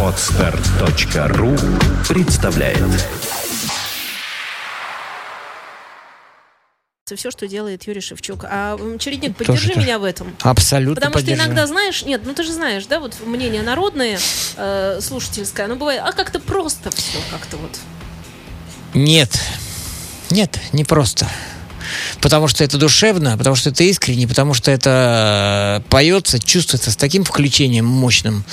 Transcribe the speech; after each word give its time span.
Отстар.ру 0.00 1.56
представляет 2.08 2.78
все, 7.16 7.30
что 7.30 7.46
делает 7.46 7.84
Юрий 7.86 8.00
Шевчук. 8.00 8.44
А 8.44 8.78
Чередник, 8.98 9.36
поддержи 9.36 9.68
Тоже 9.68 9.80
меня 9.80 9.98
в 9.98 10.04
этом. 10.04 10.34
Абсолютно 10.42 10.94
Потому 10.96 11.14
поддержу. 11.14 11.36
что 11.36 11.46
иногда, 11.46 11.66
знаешь, 11.66 12.04
нет, 12.04 12.22
ну 12.24 12.32
ты 12.32 12.44
же 12.44 12.52
знаешь, 12.52 12.86
да, 12.86 12.98
вот 13.00 13.16
мнение 13.26 13.62
народное, 13.62 14.18
э, 14.56 14.98
слушательское, 15.00 15.66
оно 15.66 15.76
бывает, 15.76 16.00
а 16.04 16.12
как-то 16.12 16.40
просто 16.40 16.90
все, 16.90 17.18
как-то 17.30 17.56
вот. 17.56 17.78
Нет. 18.94 19.30
Нет, 20.30 20.58
не 20.72 20.84
просто. 20.84 21.28
Потому 22.20 22.48
что 22.48 22.64
это 22.64 22.78
душевно, 22.78 23.36
потому 23.36 23.56
что 23.56 23.70
это 23.70 23.84
искренне, 23.84 24.26
потому 24.26 24.54
что 24.54 24.70
это 24.70 25.82
э, 25.84 25.88
поется, 25.90 26.38
чувствуется 26.38 26.90
с 26.90 26.96
таким 26.96 27.24
включением 27.24 27.86
мощным. 27.86 28.44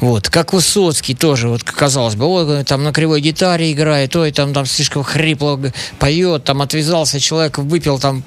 Вот. 0.00 0.28
Как 0.28 0.52
Высоцкий 0.52 1.14
тоже, 1.14 1.48
вот 1.48 1.62
казалось 1.62 2.14
бы, 2.14 2.26
ой, 2.26 2.64
там 2.64 2.84
на 2.84 2.92
кривой 2.92 3.20
гитаре 3.20 3.72
играет, 3.72 4.14
ой, 4.16 4.32
там, 4.32 4.52
там 4.52 4.66
слишком 4.66 5.02
хрипло 5.02 5.60
поет, 5.98 6.44
там 6.44 6.62
отвязался 6.62 7.20
человек, 7.20 7.58
выпил 7.58 7.98
там, 7.98 8.22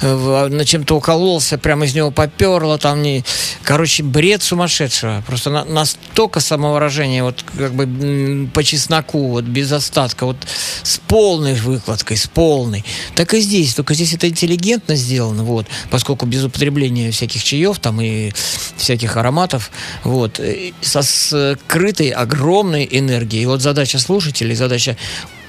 э, 0.00 0.48
на 0.48 0.64
чем-то 0.64 0.96
укололся, 0.96 1.58
прямо 1.58 1.86
из 1.86 1.94
него 1.94 2.10
поперло, 2.10 2.78
там 2.78 3.02
не... 3.02 3.24
Короче, 3.62 4.02
бред 4.02 4.42
сумасшедшего. 4.42 5.22
Просто 5.26 5.50
на, 5.50 5.64
настолько 5.64 6.40
самовыражение, 6.40 7.22
вот 7.22 7.44
как 7.56 7.74
бы 7.74 8.48
по 8.52 8.64
чесноку, 8.64 9.28
вот 9.28 9.44
без 9.44 9.70
остатка, 9.72 10.26
вот 10.26 10.36
с 10.82 10.98
полной 10.98 11.54
выкладкой, 11.54 12.16
с 12.16 12.26
полной. 12.26 12.84
Так 13.14 13.34
и 13.34 13.40
здесь, 13.40 13.74
только 13.74 13.94
здесь 13.94 14.07
это 14.12 14.28
интеллигентно 14.28 14.94
сделано, 14.94 15.42
вот, 15.44 15.66
поскольку 15.90 16.26
без 16.26 16.44
употребления 16.44 17.10
всяких 17.10 17.42
чаев 17.42 17.78
там 17.78 18.00
и 18.00 18.32
всяких 18.76 19.16
ароматов, 19.16 19.70
вот, 20.04 20.40
э, 20.40 20.72
со 20.80 21.02
скрытой 21.02 22.10
огромной 22.10 22.88
энергией. 22.90 23.42
И 23.42 23.46
вот 23.46 23.62
задача 23.62 23.98
слушателей, 23.98 24.54
задача 24.54 24.96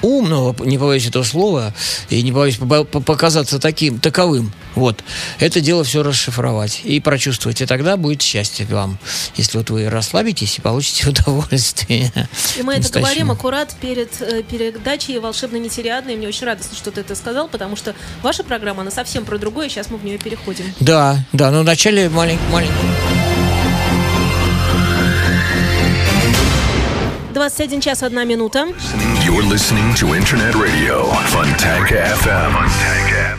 умного, 0.01 0.55
не 0.63 0.77
побоюсь 0.77 1.07
этого 1.07 1.23
слова, 1.23 1.73
и 2.09 2.21
не 2.21 2.31
боюсь 2.31 2.57
показаться 2.57 3.59
таким, 3.59 3.99
таковым. 3.99 4.51
Вот. 4.75 5.03
Это 5.39 5.61
дело 5.61 5.83
все 5.83 6.03
расшифровать 6.03 6.81
и 6.83 6.99
прочувствовать. 6.99 7.61
И 7.61 7.65
тогда 7.65 7.97
будет 7.97 8.21
счастье 8.21 8.65
вам, 8.65 8.97
если 9.35 9.57
вот 9.57 9.69
вы 9.69 9.89
расслабитесь 9.89 10.57
и 10.57 10.61
получите 10.61 11.09
удовольствие. 11.09 12.11
И 12.57 12.63
мы 12.63 12.75
это 12.75 12.99
говорим 12.99 13.31
аккурат 13.31 13.75
перед 13.81 14.21
э, 14.21 14.43
передачей 14.43 15.19
«Волшебно 15.19 15.57
нетериадной». 15.57 16.15
Мне 16.15 16.27
очень 16.27 16.45
радостно, 16.45 16.77
что 16.77 16.91
ты 16.91 17.01
это 17.01 17.15
сказал, 17.15 17.47
потому 17.47 17.75
что 17.75 17.95
ваша 18.21 18.43
программа, 18.43 18.81
она 18.81 18.91
совсем 18.91 19.25
про 19.25 19.37
другое, 19.37 19.69
сейчас 19.69 19.89
мы 19.89 19.97
в 19.97 20.03
нее 20.05 20.17
переходим. 20.17 20.65
Да, 20.79 21.25
да, 21.33 21.51
но 21.51 21.61
вначале 21.61 22.09
маленький... 22.09 22.43
маленький 22.51 23.48
21 27.33 27.81
час 27.81 28.01
1 28.01 28.27
минута. 28.27 28.67
You're 29.23 29.43
listening 29.47 29.93
to 29.95 30.15
Internet 30.17 30.55
Radio 30.55 31.05
Fontanka 31.31 32.17
FM. 32.23 32.69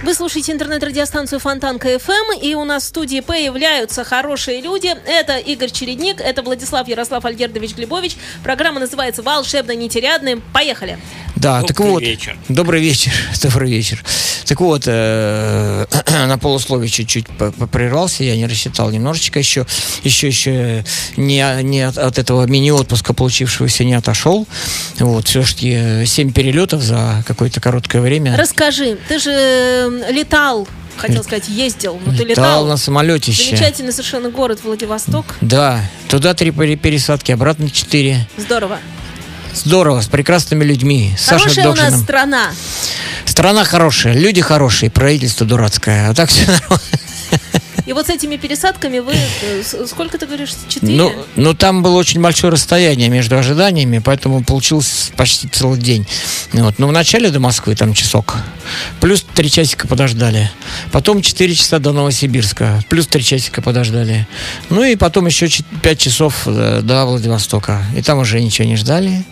Вы 0.04 0.14
слушаете 0.14 0.52
интернет-радиостанцию 0.52 1.40
Фонтанка 1.40 1.88
FM, 1.94 2.40
и 2.40 2.54
у 2.54 2.64
нас 2.64 2.84
в 2.84 2.86
студии 2.86 3.20
появляются 3.20 4.04
хорошие 4.04 4.60
люди. 4.62 4.94
Это 5.06 5.38
Игорь 5.38 5.70
Чередник, 5.70 6.20
это 6.20 6.42
Владислав 6.42 6.86
Ярослав 6.88 7.24
Альгердович 7.24 7.74
Глебович. 7.74 8.16
Программа 8.42 8.80
называется 8.80 9.22
«Волшебно 9.22 9.74
нетерядным». 9.74 10.42
Поехали! 10.54 10.98
Да, 11.36 11.60
Добрый 11.60 11.68
так 11.68 11.80
вот. 11.80 12.02
вечер. 12.02 12.38
Добрый 12.48 12.80
вечер. 12.80 13.12
Добрый 13.42 13.70
вечер. 13.70 14.02
Так 14.50 14.58
вот, 14.58 14.82
э, 14.86 15.86
на 16.26 16.36
полусловие 16.36 16.88
чуть-чуть 16.90 17.26
прервался, 17.70 18.24
я 18.24 18.34
не 18.34 18.48
рассчитал 18.48 18.90
немножечко 18.90 19.38
еще, 19.38 19.64
еще, 20.02 20.26
еще 20.26 20.84
не, 21.16 21.62
не 21.62 21.82
от, 21.82 21.96
от 21.96 22.18
этого 22.18 22.46
мини-отпуска 22.46 23.14
получившегося 23.14 23.84
не 23.84 23.94
отошел. 23.94 24.48
Вот, 24.98 25.28
все-таки 25.28 26.04
7 26.04 26.32
перелетов 26.32 26.82
за 26.82 27.22
какое-то 27.28 27.60
короткое 27.60 28.02
время. 28.02 28.36
Расскажи, 28.36 28.98
ты 29.06 29.20
же 29.20 29.30
э, 29.30 30.10
летал 30.10 30.66
хотел 30.96 31.22
сказать, 31.22 31.48
ездил, 31.48 31.98
но 32.04 32.10
ты 32.10 32.24
летал. 32.24 32.44
летал. 32.44 32.66
на 32.66 32.76
самолете 32.76 33.32
Замечательный 33.32 33.92
совершенно 33.92 34.30
город 34.30 34.60
Владивосток. 34.64 35.36
Да, 35.40 35.80
туда 36.10 36.34
три 36.34 36.50
пересадки, 36.50 37.30
обратно 37.30 37.70
четыре. 37.70 38.26
Здорово. 38.36 38.80
Здорово, 39.54 40.00
с 40.00 40.06
прекрасными 40.06 40.64
людьми. 40.64 41.14
Хорошая 41.26 41.54
Саша 41.54 41.70
у 41.70 41.74
нас 41.74 42.00
страна. 42.00 42.50
Страна 43.24 43.64
хорошая, 43.64 44.14
люди 44.14 44.40
хорошие, 44.40 44.90
правительство 44.90 45.46
дурацкое. 45.46 46.08
А 46.10 46.14
так 46.14 46.30
все 46.30 46.46
нормально. 46.46 46.80
И 47.86 47.92
вот 47.92 48.06
с 48.06 48.10
этими 48.10 48.36
пересадками 48.36 49.00
вы, 49.00 49.14
э, 49.14 49.62
сколько 49.86 50.16
ты 50.16 50.26
говоришь, 50.26 50.50
четыре? 50.68 50.94
Ну, 50.94 51.12
ну, 51.34 51.54
там 51.54 51.82
было 51.82 51.96
очень 51.96 52.20
большое 52.20 52.52
расстояние 52.52 53.08
между 53.08 53.36
ожиданиями, 53.36 53.98
поэтому 53.98 54.44
получился 54.44 55.12
почти 55.16 55.48
целый 55.48 55.80
день. 55.80 56.06
Вот. 56.52 56.78
Но 56.78 56.86
вначале 56.86 57.30
до 57.30 57.40
Москвы 57.40 57.74
там 57.74 57.92
часок, 57.94 58.36
плюс 59.00 59.24
три 59.34 59.50
часика 59.50 59.88
подождали. 59.88 60.50
Потом 60.92 61.20
четыре 61.20 61.54
часа 61.54 61.80
до 61.80 61.90
Новосибирска, 61.92 62.84
плюс 62.88 63.08
три 63.08 63.24
часика 63.24 63.60
подождали. 63.60 64.28
Ну 64.68 64.84
и 64.84 64.94
потом 64.94 65.26
еще 65.26 65.48
пять 65.82 65.98
часов 65.98 66.42
э, 66.46 66.82
до 66.82 67.04
Владивостока. 67.06 67.84
И 67.96 68.02
там 68.02 68.18
уже 68.18 68.40
ничего 68.40 68.68
не 68.68 68.76
ждали. 68.76 69.24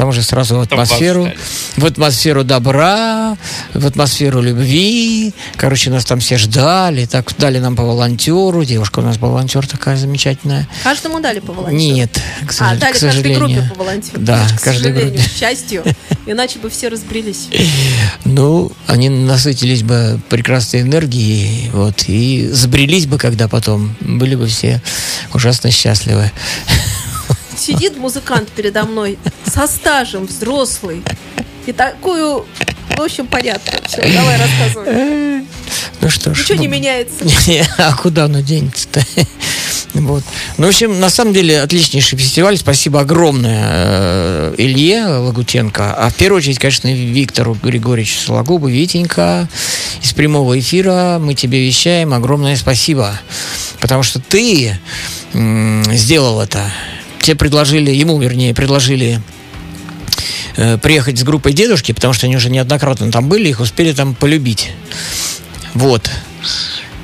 Там 0.00 0.08
уже 0.08 0.22
сразу 0.22 0.56
в 0.56 0.60
атмосферу, 0.60 1.30
в 1.76 1.84
атмосферу 1.84 2.42
добра, 2.42 3.36
в 3.74 3.86
атмосферу 3.86 4.40
любви. 4.40 5.34
Короче, 5.56 5.90
нас 5.90 6.06
там 6.06 6.20
все 6.20 6.38
ждали, 6.38 7.04
так 7.04 7.30
дали 7.36 7.58
нам 7.58 7.76
по 7.76 7.82
волонтеру. 7.82 8.64
Девушка 8.64 9.00
у 9.00 9.02
нас 9.02 9.18
волонтер 9.18 9.66
такая 9.66 9.98
замечательная. 9.98 10.66
Каждому 10.84 11.20
дали 11.20 11.40
по 11.40 11.52
волонтеру? 11.52 11.76
Нет, 11.76 12.18
к, 12.46 12.50
сожалению. 12.50 12.78
А, 12.78 12.80
дали 12.80 12.92
к 12.92 12.96
сожалению. 12.96 13.40
каждой 13.40 13.54
группе 13.54 13.74
по 13.74 13.84
волонтеру? 13.84 14.22
Да, 14.22 14.46
к 14.56 14.62
каждой 14.62 14.92
группе. 14.92 15.18
К 15.22 15.38
счастью. 15.38 15.84
Иначе 16.24 16.58
бы 16.60 16.70
все 16.70 16.88
разбрелись. 16.88 17.48
Ну, 18.24 18.72
они 18.86 19.10
насытились 19.10 19.82
бы 19.82 20.18
прекрасной 20.30 20.80
энергией, 20.80 21.68
вот, 21.74 22.04
и 22.06 22.48
забрелись 22.50 23.04
бы, 23.04 23.18
когда 23.18 23.48
потом 23.48 23.94
были 24.00 24.34
бы 24.34 24.46
все 24.46 24.80
ужасно 25.34 25.70
счастливы. 25.70 26.32
Сидит 27.60 27.98
музыкант 27.98 28.48
передо 28.56 28.84
мной 28.84 29.18
со 29.44 29.66
стажем, 29.66 30.24
взрослый. 30.26 31.02
И 31.66 31.72
такую 31.72 32.46
в 32.96 33.02
общем, 33.02 33.26
понятно. 33.26 33.72
Все, 33.86 34.02
давай 34.02 34.36
рассказывай. 34.36 35.44
Ну 36.02 36.10
что 36.10 36.34
ж. 36.34 36.40
Ничего 36.40 36.56
ну, 36.56 36.60
не 36.62 36.68
меняется. 36.68 37.24
А 37.78 37.96
куда 37.96 38.24
оно 38.24 38.40
денется-то? 38.40 39.02
Вот. 39.92 40.22
Ну, 40.56 40.66
в 40.66 40.68
общем, 40.68 41.00
на 41.00 41.10
самом 41.10 41.32
деле, 41.32 41.60
отличнейший 41.60 42.16
фестиваль. 42.16 42.56
Спасибо 42.56 43.00
огромное 43.00 43.64
э, 43.72 44.54
Илье 44.56 45.04
Лагутенко. 45.04 45.94
А 45.94 46.10
в 46.10 46.14
первую 46.14 46.38
очередь, 46.38 46.60
конечно, 46.60 46.94
Виктору 46.94 47.58
Григорьевичу 47.60 48.20
Сологубу. 48.20 48.68
Витенька, 48.68 49.48
из 50.00 50.12
прямого 50.12 50.58
эфира 50.58 51.18
мы 51.20 51.34
тебе 51.34 51.66
вещаем 51.66 52.14
огромное 52.14 52.56
спасибо. 52.56 53.18
Потому 53.80 54.04
что 54.04 54.20
ты 54.20 54.78
сделал 55.32 56.40
это. 56.40 56.70
Тебе 57.20 57.36
предложили, 57.36 57.90
ему, 57.90 58.18
вернее, 58.18 58.54
предложили 58.54 59.20
э, 60.56 60.78
приехать 60.78 61.18
с 61.18 61.22
группой 61.22 61.52
дедушки, 61.52 61.92
потому 61.92 62.14
что 62.14 62.26
они 62.26 62.36
уже 62.36 62.50
неоднократно 62.50 63.10
там 63.12 63.28
были, 63.28 63.48
их 63.48 63.60
успели 63.60 63.92
там 63.92 64.14
полюбить. 64.14 64.72
Вот. 65.74 66.10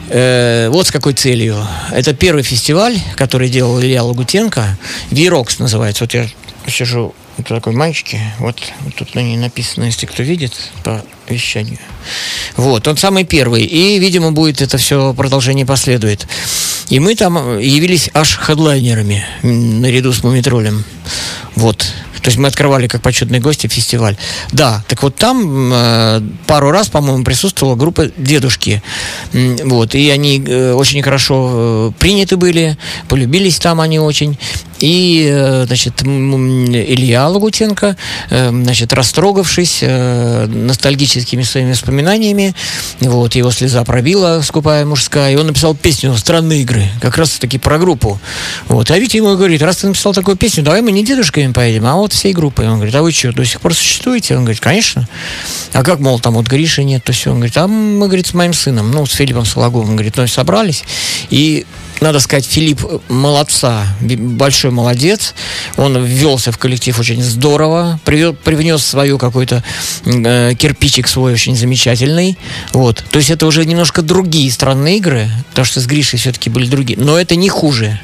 Э, 0.08 0.68
вот 0.70 0.86
с 0.86 0.90
какой 0.90 1.12
целью. 1.14 1.56
Это 1.92 2.14
первый 2.14 2.42
фестиваль, 2.42 2.98
который 3.16 3.48
делал 3.48 3.80
Илья 3.80 4.02
Лагутенко. 4.02 4.78
Вирокс 5.10 5.58
называется. 5.58 6.04
Вот 6.04 6.14
я 6.14 6.28
сижу 6.68 7.14
вот 7.36 7.46
такой 7.48 7.72
мальчики. 7.72 8.20
Вот, 8.38 8.60
вот 8.80 8.94
тут 8.94 9.14
на 9.14 9.20
ней 9.20 9.36
написано, 9.36 9.84
если 9.84 10.06
кто 10.06 10.22
видит, 10.22 10.52
по 10.84 11.04
вещанию. 11.28 11.78
Вот, 12.56 12.86
он 12.88 12.96
самый 12.96 13.24
первый. 13.24 13.64
И, 13.64 13.98
видимо, 13.98 14.32
будет 14.32 14.62
это 14.62 14.78
все 14.78 15.12
продолжение 15.12 15.66
последует. 15.66 16.26
И 16.88 17.00
мы 17.00 17.14
там 17.14 17.58
явились 17.58 18.10
аж 18.14 18.38
хедлайнерами 18.38 19.24
наряду 19.42 20.12
с 20.12 20.22
Мумитролем. 20.22 20.84
Вот. 21.56 21.86
То 22.26 22.30
есть 22.30 22.38
мы 22.38 22.48
открывали 22.48 22.88
как 22.88 23.02
почетные 23.02 23.40
гости 23.40 23.68
фестиваль. 23.68 24.16
Да, 24.50 24.82
так 24.88 25.00
вот 25.04 25.14
там 25.14 25.70
э, 25.72 26.20
пару 26.48 26.72
раз, 26.72 26.88
по-моему, 26.88 27.22
присутствовала 27.22 27.76
группа 27.76 28.06
дедушки. 28.16 28.82
Вот, 29.32 29.94
и 29.94 30.10
они 30.10 30.42
э, 30.44 30.72
очень 30.72 31.04
хорошо 31.04 31.50
э, 31.54 31.92
приняты 32.00 32.36
были, 32.36 32.76
полюбились 33.08 33.60
там 33.60 33.80
они 33.80 34.00
очень. 34.00 34.36
И, 34.80 35.24
э, 35.30 35.66
значит, 35.66 36.02
Илья 36.02 37.28
Лагутенко, 37.28 37.96
э, 38.30 38.48
значит, 38.50 38.92
растрогавшись 38.92 39.78
э, 39.82 40.46
ностальгическими 40.46 41.44
своими 41.44 41.70
воспоминаниями, 41.70 42.56
вот, 43.00 43.36
его 43.36 43.52
слеза 43.52 43.84
пробила, 43.84 44.42
скупая 44.42 44.84
мужская, 44.84 45.32
и 45.32 45.36
он 45.36 45.46
написал 45.46 45.76
песню 45.76 46.16
«Странные 46.16 46.62
игры», 46.62 46.75
как 47.00 47.16
раз 47.16 47.38
таки 47.38 47.58
про 47.58 47.78
группу. 47.78 48.18
Вот, 48.68 48.90
а 48.90 48.98
Витя 48.98 49.18
ему 49.18 49.36
говорит, 49.36 49.62
раз 49.62 49.78
ты 49.78 49.88
написал 49.88 50.12
такую 50.14 50.36
песню, 50.36 50.62
давай 50.62 50.82
мы 50.82 50.92
не 50.92 51.04
дедушками 51.04 51.52
поедем, 51.52 51.86
а 51.86 51.94
вот 51.96 52.12
всей 52.12 52.32
группой. 52.32 52.68
Он 52.68 52.76
говорит, 52.76 52.94
а 52.94 53.02
вы 53.02 53.12
что, 53.12 53.32
до 53.32 53.44
сих 53.44 53.60
пор 53.60 53.74
существуете? 53.74 54.36
Он 54.36 54.42
говорит, 54.42 54.60
конечно. 54.60 55.08
А 55.72 55.82
как, 55.82 56.00
мол, 56.00 56.20
там 56.20 56.34
вот 56.34 56.46
Гриши 56.46 56.84
нет, 56.84 57.04
то 57.04 57.12
все. 57.12 57.30
Он 57.30 57.36
говорит, 57.36 57.56
а 57.56 57.66
мы, 57.66 58.06
говорит, 58.06 58.26
с 58.26 58.34
моим 58.34 58.52
сыном, 58.52 58.90
ну, 58.90 59.06
с 59.06 59.12
Филиппом 59.12 59.44
Сологубом, 59.44 59.96
говорит, 59.96 60.16
ну, 60.16 60.26
собрались. 60.26 60.84
И 61.30 61.66
надо 62.00 62.20
сказать, 62.20 62.44
Филипп 62.46 62.80
молодца, 63.08 63.86
большой 64.00 64.70
молодец. 64.70 65.34
Он 65.76 66.04
ввелся 66.04 66.52
в 66.52 66.58
коллектив 66.58 66.98
очень 66.98 67.22
здорово, 67.22 68.00
привез, 68.04 68.34
привнес 68.44 68.84
свою 68.84 69.18
какой-то 69.18 69.62
э, 70.04 70.54
кирпичик 70.54 71.08
свой 71.08 71.32
очень 71.32 71.56
замечательный. 71.56 72.36
Вот. 72.72 73.04
То 73.10 73.18
есть 73.18 73.30
это 73.30 73.46
уже 73.46 73.64
немножко 73.64 74.02
другие 74.02 74.50
странные 74.50 74.98
игры, 74.98 75.28
потому 75.50 75.64
что 75.64 75.80
с 75.80 75.86
Гришей 75.86 76.18
все-таки 76.18 76.50
были 76.50 76.66
другие. 76.66 76.98
Но 76.98 77.18
это 77.18 77.36
не 77.36 77.48
хуже 77.48 78.00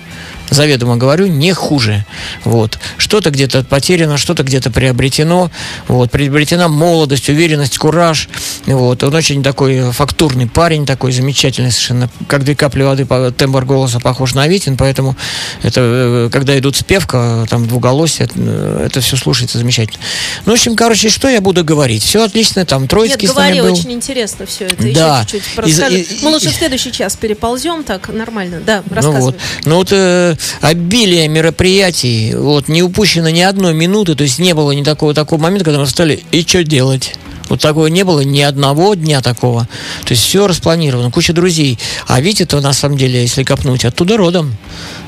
заведомо 0.53 0.97
говорю, 0.97 1.27
не 1.27 1.53
хуже. 1.53 2.05
Вот. 2.45 2.79
Что-то 2.97 3.31
где-то 3.31 3.65
потеряно, 3.65 4.17
что-то 4.17 4.43
где-то 4.43 4.71
приобретено. 4.71 5.51
Вот. 5.89 6.11
Приобретена 6.11 6.69
молодость, 6.69 7.29
уверенность, 7.29 7.79
кураж. 7.79 8.29
Вот. 8.67 9.03
Он 9.03 9.15
очень 9.15 9.43
такой 9.43 9.93
фактурный 9.93 10.47
парень, 10.49 10.87
такой 10.87 11.13
замечательный 11.13 11.71
совершенно. 11.71 12.09
Как 12.29 12.45
две 12.45 12.55
капли 12.55 12.83
воды, 12.83 13.07
тембр 13.37 13.65
голоса 13.65 14.01
похож 14.01 14.35
на 14.35 14.47
Витин, 14.49 14.77
поэтому 14.77 15.17
это, 15.63 15.81
э, 15.83 16.29
когда 16.33 16.59
идут 16.59 16.77
спевка, 16.77 17.47
там 17.49 17.67
двуголосие, 17.67 18.27
это, 18.27 18.35
э, 18.37 18.83
это 18.87 19.01
все 19.01 19.17
слушается 19.17 19.59
замечательно. 19.59 19.99
Ну, 20.47 20.53
в 20.53 20.55
общем, 20.55 20.77
короче, 20.77 21.09
что 21.09 21.29
я 21.29 21.41
буду 21.41 21.65
говорить? 21.65 22.03
Все 22.03 22.25
отлично, 22.25 22.65
там 22.65 22.89
Троицкий 22.89 23.27
Нет, 23.27 23.37
говори, 23.37 23.61
был. 23.61 23.73
очень 23.73 23.93
интересно 23.93 24.47
все 24.47 24.67
это. 24.67 24.93
Да. 24.93 25.25
Еще 25.27 25.41
чуть-чуть 25.41 26.23
Мы 26.23 26.31
лучше 26.31 26.51
в 26.51 26.55
следующий 26.55 26.93
час 26.93 27.17
переползем, 27.17 27.85
так 27.85 28.09
нормально. 28.09 28.61
Да, 28.65 28.83
Ну 28.89 28.95
рассказывай. 28.95 29.21
вот, 29.23 29.37
ну 29.65 29.77
вот 29.77 29.89
э, 29.93 30.37
обилие 30.61 31.29
мероприятий, 31.29 32.35
вот 32.35 32.69
не 32.69 32.83
упущено 32.83 33.31
ни 33.31 33.41
одной 33.41 33.75
минуты, 33.75 34.15
то 34.15 34.23
есть 34.23 34.39
не 34.39 34.55
было 34.55 34.73
ни 34.73 34.83
такого 34.83 35.15
такого 35.15 35.41
момента, 35.41 35.65
когда 35.65 35.81
мы 35.81 35.87
стали 35.87 36.23
и 36.31 36.43
что 36.43 36.65
делать. 36.65 37.15
Вот 37.49 37.61
такого 37.61 37.89
не 37.89 38.03
было 38.05 38.21
ни 38.21 38.41
одного 38.41 38.95
дня 38.95 39.21
такого. 39.21 39.69
То 40.05 40.13
есть 40.13 40.23
все 40.23 40.47
распланировано, 40.47 41.11
куча 41.11 41.33
друзей. 41.33 41.79
А 42.07 42.21
Витя-то 42.21 42.61
на 42.61 42.73
самом 42.73 42.97
деле, 42.97 43.21
если 43.21 43.43
копнуть, 43.43 43.85
оттуда 43.85 44.17
родом. 44.17 44.57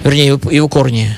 Вернее, 0.03 0.27
его, 0.27 0.51
его 0.51 0.69
корни. 0.69 1.17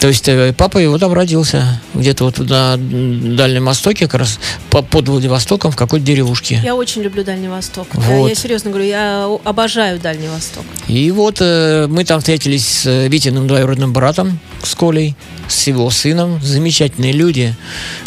То 0.00 0.06
есть 0.06 0.28
э, 0.28 0.52
папа 0.56 0.78
его 0.78 0.96
там 0.98 1.12
родился. 1.12 1.80
Где-то 1.92 2.24
вот 2.24 2.38
на 2.38 2.76
Дальнем 2.76 3.64
Востоке, 3.64 4.06
как 4.06 4.20
раз 4.20 4.38
по- 4.70 4.82
под 4.82 5.08
Владивостоком, 5.08 5.72
в 5.72 5.76
какой-то 5.76 6.06
деревушке. 6.06 6.60
Я 6.64 6.76
очень 6.76 7.02
люблю 7.02 7.24
Дальний 7.24 7.48
Восток. 7.48 7.88
Да, 7.94 8.00
Вот. 8.00 8.28
я 8.28 8.34
серьезно 8.36 8.70
говорю, 8.70 8.86
я 8.86 9.28
обожаю 9.44 9.98
Дальний 9.98 10.28
Восток. 10.28 10.64
И 10.86 11.10
вот 11.10 11.38
э, 11.40 11.86
мы 11.88 12.04
там 12.04 12.20
встретились 12.20 12.66
с 12.66 12.86
э, 12.86 13.08
Витиным 13.08 13.48
двоюродным 13.48 13.92
братом, 13.92 14.38
с 14.62 14.74
Колей, 14.76 15.16
с 15.48 15.66
его 15.66 15.90
сыном. 15.90 16.40
Замечательные 16.42 17.12
люди. 17.12 17.56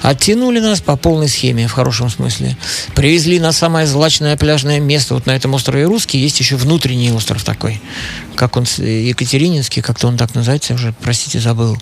Оттянули 0.02 0.60
нас 0.62 0.80
по 0.80 0.96
полной 0.96 1.28
схеме, 1.28 1.68
в 1.68 1.74
хорошем 1.74 2.10
смысле. 2.10 2.56
Привезли 2.96 3.38
на 3.40 3.52
самое 3.52 3.86
злачное 3.86 4.38
пляжное 4.38 4.80
место. 4.80 5.16
Вот 5.16 5.26
на 5.26 5.32
этом 5.32 5.54
острове 5.56 5.86
Русский 5.86 6.20
есть 6.20 6.40
еще 6.40 6.56
внутренний 6.56 7.12
остров 7.12 7.44
такой. 7.44 7.82
Как 8.36 8.56
он, 8.56 8.64
Екатерининский, 8.78 9.82
как-то 9.82 10.08
он 10.08 10.18
так 10.18 10.34
называется, 10.36 10.72
я 10.74 10.76
уже, 10.76 10.94
простите, 11.02 11.40
забыл. 11.40 11.78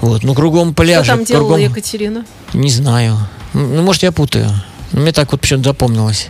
Вот. 0.00 0.22
Ну, 0.24 0.34
кругом 0.34 0.74
пляжи. 0.74 1.04
Что 1.04 1.16
там 1.16 1.24
делала 1.24 1.48
кругом... 1.54 1.60
Екатерина? 1.60 2.24
Не 2.54 2.70
знаю. 2.70 3.18
М, 3.54 3.76
Ну, 3.76 3.82
может, 3.82 4.02
я 4.02 4.12
путаю. 4.12 4.50
Но 4.92 5.00
Мне 5.02 5.12
так 5.12 5.30
вот 5.32 5.40
почему-то 5.42 5.70
запомнилось. 5.70 6.28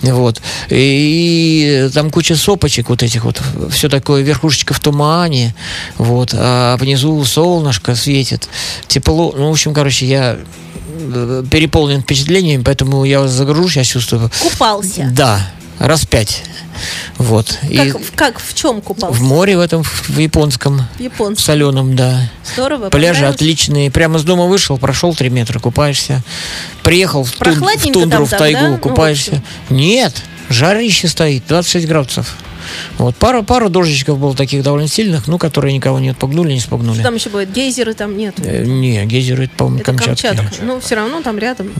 Вот. 0.00 0.40
И, 0.70 1.90
там 1.92 2.10
куча 2.10 2.36
сопочек 2.36 2.88
вот 2.88 3.02
этих 3.02 3.24
вот. 3.24 3.40
Все 3.70 3.88
такое, 3.90 4.22
верхушечка 4.22 4.72
в 4.72 4.80
тумане. 4.80 5.54
Вот. 5.98 6.30
А 6.32 6.76
внизу 6.78 7.22
солнышко 7.24 7.94
светит. 7.94 8.48
Тепло. 8.88 9.34
Ну, 9.36 9.48
в 9.48 9.52
общем, 9.52 9.74
короче, 9.74 10.06
я 10.06 10.38
э, 10.98 11.44
переполнен 11.50 12.00
впечатлениями, 12.00 12.62
поэтому 12.62 13.04
я 13.04 13.28
загружу, 13.28 13.68
сейчас 13.68 13.88
чувствую. 13.88 14.30
Купался. 14.40 15.10
Да, 15.12 15.40
раз 15.78 16.04
пять. 16.06 16.42
Вот. 17.18 17.58
И 17.68 17.76
Как, 17.76 18.00
в- 18.00 18.12
как, 18.14 18.38
в 18.40 18.54
чем 18.54 18.80
купался? 18.80 19.14
в 19.16 19.22
море 19.22 19.56
в 19.56 19.60
этом, 19.60 19.82
в 19.84 20.18
японском, 20.18 20.80
В 20.98 21.00
японском. 21.00 21.44
соленом, 21.44 21.94
да. 21.94 22.30
Здорово. 22.54 22.88
Пляжи 22.90 23.26
отличные. 23.26 23.90
Прямо 23.90 24.18
с 24.18 24.22
дома 24.24 24.46
вышел, 24.46 24.78
прошел 24.78 25.14
3 25.14 25.28
метра, 25.30 25.58
купаешься. 25.58 26.22
Приехал 26.82 27.24
в, 27.24 27.32
тун- 27.32 27.54
в 27.78 27.82
тундру, 27.92 28.10
там 28.10 28.26
в 28.26 28.30
тайгу, 28.30 28.60
да? 28.60 28.68
Ну, 28.70 28.78
купаешься. 28.78 29.30
общем. 29.32 29.44
Нет, 29.70 30.22
жарище 30.48 31.08
стоит, 31.08 31.44
26 31.48 31.86
градусов. 31.86 32.36
Вот, 32.98 33.16
пару, 33.16 33.42
пару 33.42 33.68
дождичков 33.68 34.18
было 34.18 34.34
таких 34.34 34.62
довольно 34.62 34.88
сильных, 34.88 35.26
ну, 35.28 35.38
которые 35.38 35.72
никого 35.74 35.98
не 35.98 36.10
отпугнули, 36.10 36.52
не 36.52 36.60
спугнули. 36.60 36.94
Что 36.94 37.04
там 37.04 37.14
еще 37.14 37.30
будет? 37.30 37.52
Гейзеры 37.52 37.94
там 37.94 38.16
нет. 38.16 38.34
Э, 38.38 38.64
не, 38.64 39.04
гейзеры, 39.06 39.44
это, 39.44 39.54
по-моему, 39.56 39.80
Это 39.80 39.86
Камчатки. 39.92 40.26
Камчатка. 40.26 40.64
Ну, 40.64 40.80
все 40.80 40.94
равно 40.94 41.22
там 41.22 41.38
рядом. 41.38 41.70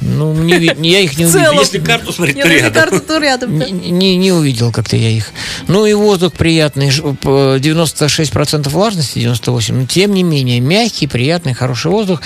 Ну, 0.00 0.32
не 0.34 0.88
я 0.88 1.00
их 1.00 1.18
не 1.18 1.26
увидел. 1.26 1.52
Если 1.52 1.78
карту 1.78 2.12
смотреть, 2.12 2.36
Нет, 2.36 2.46
то 2.46 2.52
если 2.52 2.64
рядом. 2.66 2.82
карта, 2.90 3.00
то 3.06 3.18
рядом. 3.18 3.58
Не, 3.58 4.16
не- 4.16 4.32
увидел 4.32 4.72
как-то 4.72 4.96
я 4.96 5.10
их. 5.10 5.30
Ну 5.66 5.86
и 5.86 5.92
воздух 5.94 6.32
приятный, 6.32 6.90
ж- 6.90 7.02
п- 7.02 7.58
96% 7.58 8.68
влажности, 8.68 9.18
98%, 9.18 9.72
но 9.72 9.86
тем 9.86 10.12
не 10.14 10.22
менее 10.22 10.60
мягкий, 10.60 11.06
приятный, 11.06 11.54
хороший 11.54 11.90
воздух, 11.90 12.22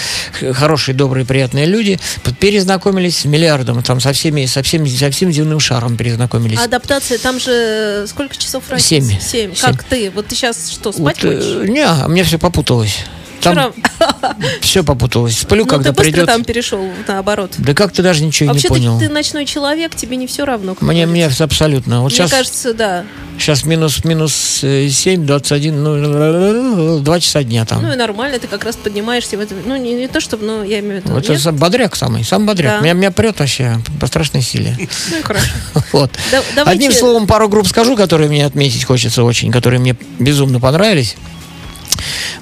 хорошие, 0.52 0.94
добрые, 0.94 1.24
приятные 1.24 1.66
люди. 1.66 1.98
Перезнакомились 2.40 3.18
с 3.18 3.24
миллиардом, 3.24 3.82
там 3.82 4.00
со 4.00 4.12
всеми, 4.12 4.46
со 4.46 4.62
всем, 4.62 4.86
со 4.86 5.10
всем 5.10 5.32
земным 5.32 5.60
шаром 5.60 5.96
перезнакомились. 5.96 6.58
Адаптация, 6.58 7.18
там 7.18 7.38
же 7.38 8.01
сколько 8.06 8.36
часов 8.36 8.68
разницы? 8.70 8.88
Семь. 8.88 9.20
Семь. 9.20 9.54
Семь. 9.54 9.60
Как 9.60 9.84
ты? 9.84 10.10
Вот 10.10 10.26
ты 10.26 10.34
сейчас 10.34 10.70
что, 10.70 10.92
спать 10.92 11.22
Вот, 11.22 11.32
э, 11.32 11.36
хочешь? 11.36 11.68
не, 11.68 11.84
а 11.84 12.06
мне 12.08 12.24
все 12.24 12.38
попуталось. 12.38 13.04
Там 13.42 13.72
Вчера- 13.72 14.36
все 14.60 14.82
попуталось. 14.84 15.38
Сплю, 15.38 15.64
Ну, 15.64 15.68
когда 15.68 15.92
ты 15.92 16.02
придет. 16.02 16.26
там 16.26 16.44
перешел 16.44 16.80
наоборот. 17.08 17.52
Да 17.58 17.74
как 17.74 17.92
ты 17.92 18.02
даже 18.02 18.22
ничего 18.24 18.48
не 18.50 18.52
Вообще 18.54 18.68
понял. 18.68 18.98
ты, 18.98 19.08
ты 19.08 19.12
ночной 19.12 19.46
человек, 19.46 19.94
тебе 19.96 20.16
не 20.16 20.26
все 20.26 20.44
равно. 20.44 20.76
Мне, 20.80 21.06
мне 21.06 21.26
абсолютно. 21.26 22.02
Вот 22.02 22.12
Мне 22.12 22.16
сейчас, 22.18 22.30
кажется, 22.30 22.72
да. 22.74 23.04
сейчас 23.38 23.64
минус, 23.64 24.04
минус 24.04 24.60
э, 24.62 24.88
7, 24.88 25.26
21, 25.26 25.82
ну, 25.82 26.98
2 27.00 27.20
часа 27.20 27.42
дня 27.42 27.64
там. 27.64 27.82
Ну 27.82 27.92
и 27.92 27.96
нормально, 27.96 28.38
ты 28.38 28.46
как 28.46 28.64
раз 28.64 28.76
поднимаешься 28.76 29.36
в 29.36 29.40
этом. 29.40 29.58
Ну, 29.66 29.76
не, 29.76 29.94
не 29.94 30.08
то 30.08 30.20
чтобы, 30.20 30.46
но 30.46 30.62
я 30.64 30.80
имею 30.80 31.00
в 31.02 31.04
виду. 31.04 31.14
Вот 31.14 31.28
нет? 31.28 31.40
сам 31.40 31.56
бодряк 31.56 31.96
самый, 31.96 32.24
сам 32.24 32.46
бодряк. 32.46 32.76
Да. 32.76 32.80
Меня, 32.80 32.92
меня 32.92 33.10
прет 33.10 33.40
вообще 33.40 33.78
по 34.00 34.06
страшной 34.06 34.42
силе. 34.42 34.76
Ну 35.10 35.18
и 35.18 35.22
хорошо. 35.22 35.46
Вот. 35.92 36.10
Да- 36.30 36.42
давайте- 36.56 36.70
Одним 36.86 36.92
словом, 36.92 37.26
пару 37.26 37.48
групп 37.48 37.66
скажу, 37.66 37.96
которые 37.96 38.28
мне 38.30 38.46
отметить 38.46 38.84
хочется 38.84 39.24
очень, 39.24 39.50
которые 39.50 39.78
мне 39.80 39.94
безумно 40.18 40.58
понравились. 40.60 41.16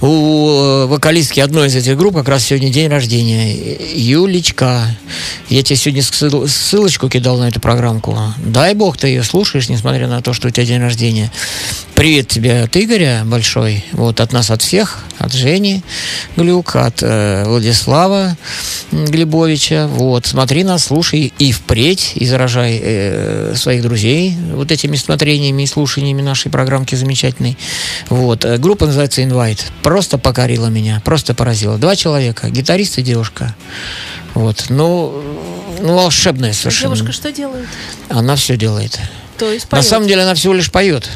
У 0.00 0.50
э, 0.50 0.86
вокалистки 0.86 1.40
одной 1.40 1.68
из 1.68 1.76
этих 1.76 1.96
групп 1.96 2.14
как 2.14 2.28
раз 2.28 2.44
сегодня 2.44 2.70
день 2.70 2.88
рождения. 2.88 3.56
Юлечка. 3.94 4.96
Я 5.48 5.62
тебе 5.62 5.76
сегодня 5.76 6.02
ссыл- 6.02 6.48
ссылочку 6.48 7.08
кидал 7.08 7.38
на 7.38 7.48
эту 7.48 7.60
программку. 7.60 8.16
Дай 8.38 8.74
бог 8.74 8.96
ты 8.96 9.08
ее 9.08 9.22
слушаешь, 9.22 9.68
несмотря 9.68 10.06
на 10.08 10.22
то, 10.22 10.32
что 10.32 10.48
у 10.48 10.50
тебя 10.50 10.66
день 10.66 10.80
рождения. 10.80 11.30
Привет 11.94 12.28
тебе 12.28 12.62
от 12.62 12.74
Игоря 12.76 13.22
большой. 13.26 13.84
Вот 13.92 14.20
от 14.20 14.32
нас, 14.32 14.50
от 14.50 14.62
всех. 14.62 15.04
От 15.18 15.34
Жени 15.34 15.82
Глюк, 16.34 16.76
от 16.76 17.02
э, 17.02 17.44
Владислава 17.46 18.38
Глебовича. 18.90 19.86
Вот. 19.86 20.24
Смотри 20.24 20.64
нас, 20.64 20.84
слушай 20.84 21.30
и 21.38 21.52
впредь, 21.52 22.12
и 22.14 22.24
заражай 22.24 22.80
э, 22.82 23.54
своих 23.54 23.82
друзей 23.82 24.34
вот 24.54 24.72
этими 24.72 24.96
смотрениями 24.96 25.64
и 25.64 25.66
слушаниями 25.66 26.22
нашей 26.22 26.50
программки 26.50 26.94
замечательной. 26.94 27.58
Вот. 28.08 28.46
Э, 28.46 28.56
Группа 28.56 28.86
называется 28.86 29.22
Invite. 29.50 29.64
Просто 29.82 30.18
покорила 30.18 30.66
меня, 30.66 31.00
просто 31.04 31.34
поразила. 31.34 31.78
Два 31.78 31.96
человека, 31.96 32.48
гитарист 32.50 32.98
и 32.98 33.02
девушка. 33.02 33.54
Вот. 34.34 34.66
Ну, 34.68 35.22
ну 35.80 35.94
волшебная 35.94 36.50
А 36.50 36.54
совершенно. 36.54 36.94
девушка 36.94 37.12
что 37.12 37.32
делает? 37.32 37.66
Она 38.08 38.36
все 38.36 38.56
делает. 38.56 38.98
То 39.38 39.50
есть 39.50 39.64
На 39.66 39.78
поет. 39.78 39.86
самом 39.86 40.08
деле 40.08 40.22
она 40.22 40.34
всего 40.34 40.52
лишь 40.52 40.70
поет. 40.70 41.08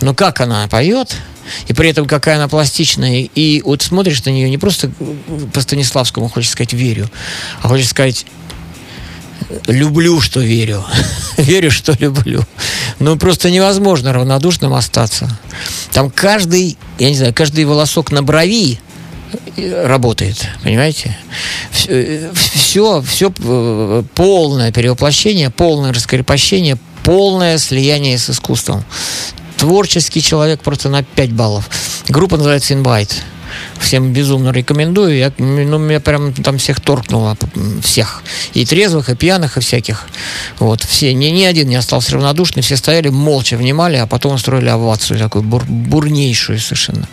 Но 0.00 0.14
как 0.14 0.40
она 0.40 0.66
поет, 0.68 1.16
и 1.68 1.74
при 1.74 1.90
этом 1.90 2.06
какая 2.06 2.36
она 2.36 2.48
пластичная, 2.48 3.28
и 3.34 3.62
вот 3.62 3.82
смотришь 3.82 4.24
на 4.24 4.30
нее 4.30 4.48
не 4.48 4.58
просто 4.58 4.90
по 5.52 5.60
Станиславскому, 5.60 6.28
хочешь 6.28 6.50
сказать, 6.50 6.72
верю, 6.72 7.10
а 7.62 7.68
хочешь 7.68 7.88
сказать, 7.88 8.26
люблю, 9.66 10.20
что 10.20 10.40
верю. 10.40 10.84
верю, 11.36 11.70
что 11.70 11.96
люблю. 11.98 12.42
Ну, 12.98 13.16
просто 13.16 13.50
невозможно 13.50 14.12
равнодушным 14.12 14.74
остаться. 14.74 15.28
Там 15.92 16.10
каждый, 16.10 16.76
я 16.98 17.08
не 17.08 17.16
знаю, 17.16 17.34
каждый 17.34 17.64
волосок 17.64 18.10
на 18.10 18.22
брови 18.22 18.78
э, 19.56 19.86
работает, 19.86 20.48
понимаете? 20.62 21.16
Все, 21.72 23.02
все 23.02 23.32
э, 23.38 24.02
полное 24.14 24.72
перевоплощение, 24.72 25.50
полное 25.50 25.92
раскрепощение, 25.92 26.78
полное 27.04 27.58
слияние 27.58 28.18
с 28.18 28.30
искусством. 28.30 28.84
Творческий 29.56 30.22
человек 30.22 30.60
просто 30.60 30.88
на 30.88 31.02
5 31.02 31.32
баллов. 31.32 31.70
Группа 32.08 32.36
называется 32.36 32.74
Invite. 32.74 33.14
Всем 33.80 34.12
безумно 34.12 34.50
рекомендую. 34.50 35.16
Я, 35.16 35.32
ну, 35.38 35.78
меня 35.78 36.00
прям 36.00 36.32
там 36.32 36.58
всех 36.58 36.80
торкнуло. 36.80 37.36
Всех. 37.82 38.22
И 38.54 38.64
трезвых, 38.64 39.10
и 39.10 39.14
пьяных, 39.14 39.56
и 39.56 39.60
всяких. 39.60 40.06
Вот. 40.58 40.82
Все. 40.82 41.12
Ни, 41.14 41.26
ни 41.26 41.44
один 41.44 41.68
не 41.68 41.76
остался 41.76 42.12
равнодушный. 42.12 42.62
Все 42.62 42.76
стояли, 42.76 43.08
молча 43.08 43.56
внимали, 43.56 43.96
а 43.96 44.06
потом 44.06 44.34
устроили 44.34 44.68
овацию 44.68 45.18
такую 45.18 45.42
бур, 45.42 45.64
бурнейшую 45.64 46.58
совершенно. 46.58 47.08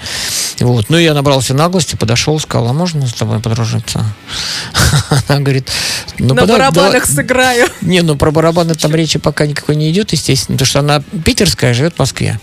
Вот. 0.60 0.90
Ну, 0.90 0.98
я 0.98 1.14
набрался 1.14 1.54
наглости, 1.54 1.96
подошел, 1.96 2.40
сказал, 2.40 2.70
а 2.70 2.74
можно 2.74 3.06
с 3.08 3.14
тобой 3.14 3.40
подружиться? 3.40 4.06
Она 5.28 5.40
говорит, 5.40 5.70
ну, 6.20 6.34
На 6.34 6.46
барабанах 6.46 7.06
сыграю. 7.06 7.68
Не, 7.82 8.02
ну 8.02 8.16
про 8.16 8.32
барабаны 8.32 8.76
там 8.76 8.94
речи 8.96 9.20
пока 9.20 9.46
никакой 9.46 9.76
не 9.76 9.92
идет, 9.92 10.12
естественно, 10.12 10.58
потому 10.58 10.68
что 10.68 10.80
она 10.80 11.04
питерская, 11.26 11.74
живет 11.74 11.96
в 11.96 12.00
Москве. 12.00 12.40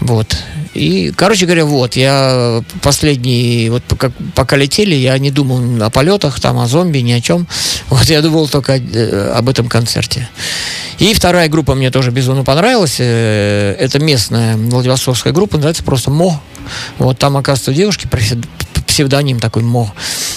Вот. 0.00 0.36
И, 0.74 1.12
короче 1.14 1.44
говоря, 1.44 1.64
вот, 1.64 1.96
я 1.96 2.62
последний, 2.80 3.41
вот 3.70 3.82
пока, 3.84 4.10
пока 4.34 4.56
летели, 4.56 4.94
я 4.94 5.16
не 5.18 5.30
думал 5.30 5.82
о 5.82 5.90
полетах, 5.90 6.40
там, 6.40 6.58
о 6.58 6.66
зомби, 6.66 6.98
ни 6.98 7.12
о 7.12 7.20
чем. 7.20 7.46
Вот 7.88 8.04
я 8.04 8.22
думал 8.22 8.48
только 8.48 8.76
э, 8.76 9.32
об 9.34 9.48
этом 9.48 9.68
концерте. 9.68 10.28
И 10.98 11.14
вторая 11.14 11.48
группа 11.48 11.74
мне 11.74 11.90
тоже 11.90 12.10
безумно 12.10 12.44
понравилась. 12.44 12.96
Э, 12.98 13.74
это 13.78 13.98
местная 13.98 14.56
Владивостокская 14.56 15.32
группа, 15.32 15.56
называется 15.56 15.84
просто 15.84 16.10
МО. 16.10 16.40
Вот 16.98 17.18
там, 17.18 17.36
оказывается, 17.36 17.72
девушки, 17.72 18.08
псевдоним 18.92 19.40
такой 19.40 19.62
МО. 19.62 19.90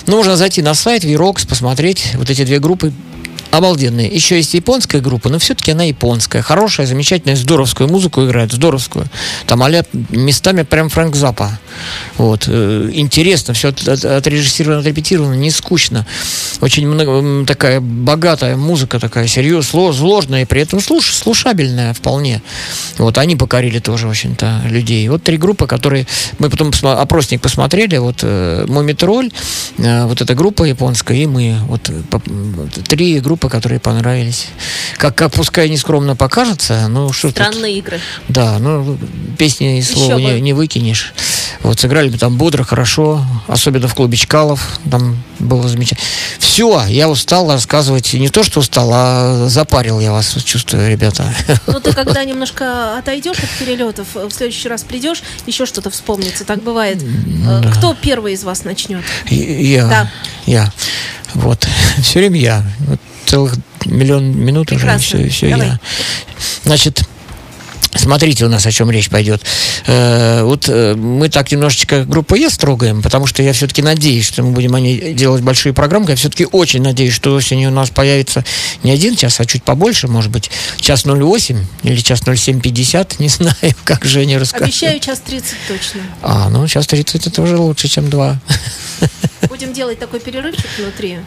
Ну, 0.08 0.16
можно 0.16 0.38
зайти 0.38 0.62
на 0.62 0.74
сайт 0.76 1.04
Вирокс, 1.04 1.46
посмотреть. 1.46 2.14
Вот 2.16 2.30
эти 2.30 2.46
две 2.46 2.60
группы 2.60 2.94
обалденные. 3.58 4.08
Еще 4.08 4.38
есть 4.38 4.54
японская 4.54 5.02
группа, 5.02 5.30
но 5.30 5.40
все-таки 5.40 5.72
она 5.72 5.84
японская. 5.84 6.42
Хорошая, 6.42 6.88
замечательная, 6.88 7.36
здоровскую 7.36 7.90
музыку 7.90 8.26
играет, 8.26 8.52
здоровскую. 8.52 9.06
Там 9.48 9.64
а 9.64 9.70
местами 10.10 10.64
прям 10.64 10.90
Фрэнк 10.90 11.16
Запа. 11.16 11.60
Вот. 12.18 12.46
Э, 12.48 12.90
интересно, 12.94 13.54
все 13.54 13.70
отрежиссировано, 13.70 14.80
отрепетировано, 14.80 15.34
не 15.34 15.52
скучно. 15.52 16.06
Очень 16.62 16.88
много, 16.88 17.46
такая 17.46 17.80
богатая 17.80 18.56
музыка, 18.56 19.00
такая 19.00 19.28
серьезная, 19.28 19.92
сложная, 19.94 20.42
и 20.44 20.46
при 20.46 20.62
этом 20.62 20.80
слуш, 20.80 21.14
слушабельная 21.14 21.94
вполне. 21.94 22.42
Вот. 22.98 23.18
Они 23.18 23.36
покорили 23.36 23.80
тоже, 23.80 24.08
в 24.08 24.12
общем-то, 24.12 24.64
людей. 24.66 25.08
Вот 25.10 25.24
три 25.24 25.38
группы, 25.38 25.68
которые... 25.68 26.08
Мы 26.40 26.50
потом 26.50 26.72
опросник 26.84 27.42
посмотрели, 27.42 27.98
вот 27.98 28.20
э, 28.46 28.66
Мумитроль, 28.68 29.32
э, 29.78 30.06
вот 30.06 30.22
эта 30.22 30.36
группа 30.36 30.64
японская, 30.64 31.18
и 31.18 31.26
мы. 31.26 31.58
Вот 31.68 31.90
три 32.88 33.20
группы, 33.20 33.50
которые 33.50 33.80
понравились. 33.80 34.48
Как, 34.98 35.16
как 35.16 35.32
пускай 35.32 35.70
не 35.70 35.78
скромно 35.78 36.16
покажется, 36.16 36.88
но 36.88 37.12
что 37.12 37.30
Странные 37.30 37.76
тут... 37.76 37.88
игры. 37.88 38.00
Да, 38.28 38.58
ну, 38.60 38.98
песни 39.38 39.80
и 39.80 39.82
слова 39.82 40.18
не, 40.18 40.42
не 40.42 40.54
выкинешь. 40.54 41.14
Вот 41.62 41.80
сыграли 41.80 42.10
бы 42.10 42.18
там 42.18 42.38
бодро, 42.38 42.64
хорошо, 42.64 43.26
особенно 43.48 43.88
в 43.88 43.96
клубе 43.96 44.18
Чкалов, 44.18 44.80
там 44.90 45.18
было 45.40 45.68
замечательно. 45.68 46.08
Все, 46.40 46.84
я 46.88 47.10
устал 47.10 47.52
рассказывать, 47.52 48.14
не 48.14 48.30
то, 48.30 48.44
что 48.44 48.60
устал, 48.60 48.92
а 48.94 49.48
запарил 49.50 50.00
я 50.00 50.12
вас, 50.12 50.36
чувствую, 50.44 50.90
ребята. 50.90 51.26
Ну, 51.68 51.80
ты 51.80 51.92
когда 51.94 52.24
немножко 52.24 52.98
отойдешь 52.98 53.38
от 53.40 53.50
перелетов, 53.60 54.08
в 54.14 54.32
следующий 54.32 54.70
раз 54.70 54.84
придешь, 54.84 55.24
еще 55.46 55.66
что-то 55.66 55.90
вспомнится, 55.90 56.46
так 56.46 56.62
бывает. 56.62 57.02
Э, 57.02 57.62
да. 57.62 57.72
Кто 57.72 57.96
первый 58.00 58.35
из 58.36 58.44
вас 58.44 58.64
начнет? 58.64 59.04
Я. 59.30 59.88
Да. 59.88 60.12
Я. 60.46 60.72
Вот. 61.34 61.68
Все 62.02 62.20
время 62.20 62.40
я. 62.40 62.64
Вот 62.80 63.00
целых 63.26 63.56
миллион 63.86 64.38
минут 64.38 64.68
Прекрасно. 64.68 65.20
уже. 65.20 65.30
Все, 65.30 65.48
все 65.48 65.50
я. 65.50 65.80
Значит, 66.64 67.04
Смотрите 68.06 68.46
у 68.46 68.50
нас, 68.50 68.64
о 68.68 68.72
чем 68.72 68.92
речь 68.92 69.10
пойдет. 69.10 69.42
Э, 69.88 70.44
вот 70.44 70.70
э, 70.70 70.94
мы 70.94 71.28
так 71.28 71.52
немножечко 71.52 72.06
группу 72.06 72.36
Е 72.36 72.50
трогаем, 72.50 73.02
потому 73.02 73.26
что 73.26 73.42
я 73.42 73.52
все-таки 73.52 73.82
надеюсь, 73.82 74.28
что 74.28 74.44
мы 74.44 74.52
будем 74.52 74.76
они 74.76 75.14
делать 75.14 75.42
большие 75.42 75.74
программы. 75.74 76.12
Я 76.12 76.16
все-таки 76.16 76.46
очень 76.46 76.84
надеюсь, 76.84 77.16
что 77.16 77.34
осенью 77.34 77.72
у 77.72 77.74
нас 77.74 77.90
появится 77.90 78.46
не 78.84 78.92
один 78.92 79.16
час, 79.16 79.40
а 79.40 79.46
чуть 79.46 79.64
побольше, 79.64 80.08
может 80.08 80.30
быть, 80.30 80.52
час 80.80 81.06
08 81.06 81.58
или 81.82 81.96
час 81.96 82.22
07.50, 82.22 83.16
не 83.18 83.28
знаю, 83.28 83.56
как 83.84 84.06
Женя 84.06 84.38
расскажет. 84.38 84.68
Обещаю 84.68 85.00
час 85.00 85.20
30 85.26 85.56
точно. 85.68 86.02
А, 86.22 86.50
ну 86.52 86.68
час 86.68 86.86
30 86.86 87.26
это 87.26 87.42
уже 87.42 87.58
лучше, 87.58 87.88
чем 87.88 88.12
два. 88.12 88.40
Будем 89.50 89.74
делать 89.74 89.98
такой 89.98 90.20
перерывчик 90.20 90.68
внутри. 90.78 91.18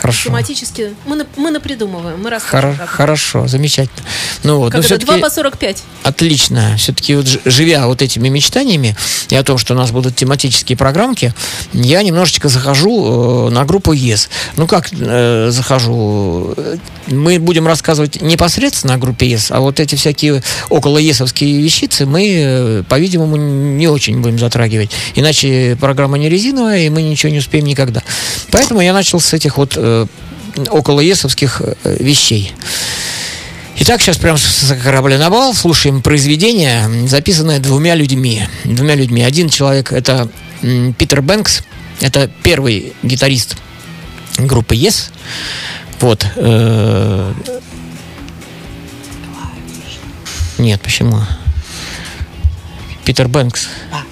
Хорошо. 0.00 0.30
Тематически 0.30 0.94
мы, 1.06 1.16
на, 1.16 1.26
мы 1.36 1.50
напридумываем, 1.50 2.20
мы 2.20 2.30
расскажем. 2.30 2.76
Хор- 2.76 2.86
хорошо, 2.86 3.46
замечательно. 3.46 4.06
Ну 4.42 4.58
вот, 4.58 4.72
как 4.72 4.84
это, 4.84 4.98
2 4.98 5.18
по 5.18 5.30
45? 5.30 5.82
Отлично. 6.02 6.74
Все-таки 6.76 7.14
вот 7.14 7.26
живя 7.44 7.86
вот 7.86 8.02
этими 8.02 8.28
мечтаниями 8.28 8.96
и 9.28 9.36
о 9.36 9.42
том, 9.44 9.58
что 9.58 9.74
у 9.74 9.76
нас 9.76 9.90
будут 9.90 10.16
тематические 10.16 10.76
программки, 10.76 11.32
я 11.72 12.02
немножечко 12.02 12.48
захожу 12.48 13.48
э, 13.48 13.50
на 13.50 13.64
группу 13.64 13.92
ЕС. 13.92 14.28
Ну 14.56 14.66
как 14.66 14.88
э, 14.92 15.48
захожу? 15.50 16.54
Мы 17.06 17.38
будем 17.38 17.66
рассказывать 17.66 18.20
непосредственно 18.20 18.94
о 18.94 18.98
группе 18.98 19.28
ЕС, 19.28 19.50
а 19.50 19.60
вот 19.60 19.80
эти 19.80 19.94
всякие 19.94 20.42
около 20.68 20.98
ЕСовские 20.98 21.62
вещицы 21.62 22.06
мы, 22.06 22.32
э, 22.34 22.82
по-видимому, 22.88 23.36
не 23.36 23.88
очень 23.88 24.20
будем 24.20 24.38
затрагивать. 24.38 24.90
Иначе 25.14 25.76
программа 25.80 26.18
не 26.18 26.28
резиновая, 26.28 26.80
и 26.80 26.90
мы 26.90 27.02
ничего 27.02 27.30
не 27.30 27.38
успеем 27.38 27.66
никогда. 27.66 28.02
Поэтому 28.50 28.80
я 28.80 28.92
начал 28.92 29.20
с 29.20 29.32
этих 29.32 29.56
вот 29.56 29.76
э, 29.82 30.06
около 30.70 31.00
есовских 31.00 31.60
э, 31.60 31.96
вещей. 31.98 32.52
Итак, 33.78 34.00
сейчас 34.00 34.16
прям 34.16 34.38
с 34.38 34.74
корабля 34.82 35.18
на 35.18 35.28
бал 35.28 35.54
слушаем 35.54 36.02
произведение, 36.02 37.08
записанное 37.08 37.58
двумя 37.58 37.94
людьми. 37.94 38.42
Двумя 38.64 38.94
людьми. 38.94 39.22
Один 39.22 39.48
человек 39.48 39.92
это 39.92 40.28
Питер 40.98 41.22
Бэнкс, 41.22 41.62
это 42.00 42.30
первый 42.42 42.92
гитарист 43.02 43.56
группы 44.38 44.76
Yes. 44.76 45.10
Вот. 46.00 46.26
Э, 46.36 47.32
нет, 50.58 50.80
почему? 50.80 51.20
Питер 53.04 53.28
Бэнкс. 53.28 53.68
А, 53.90 54.02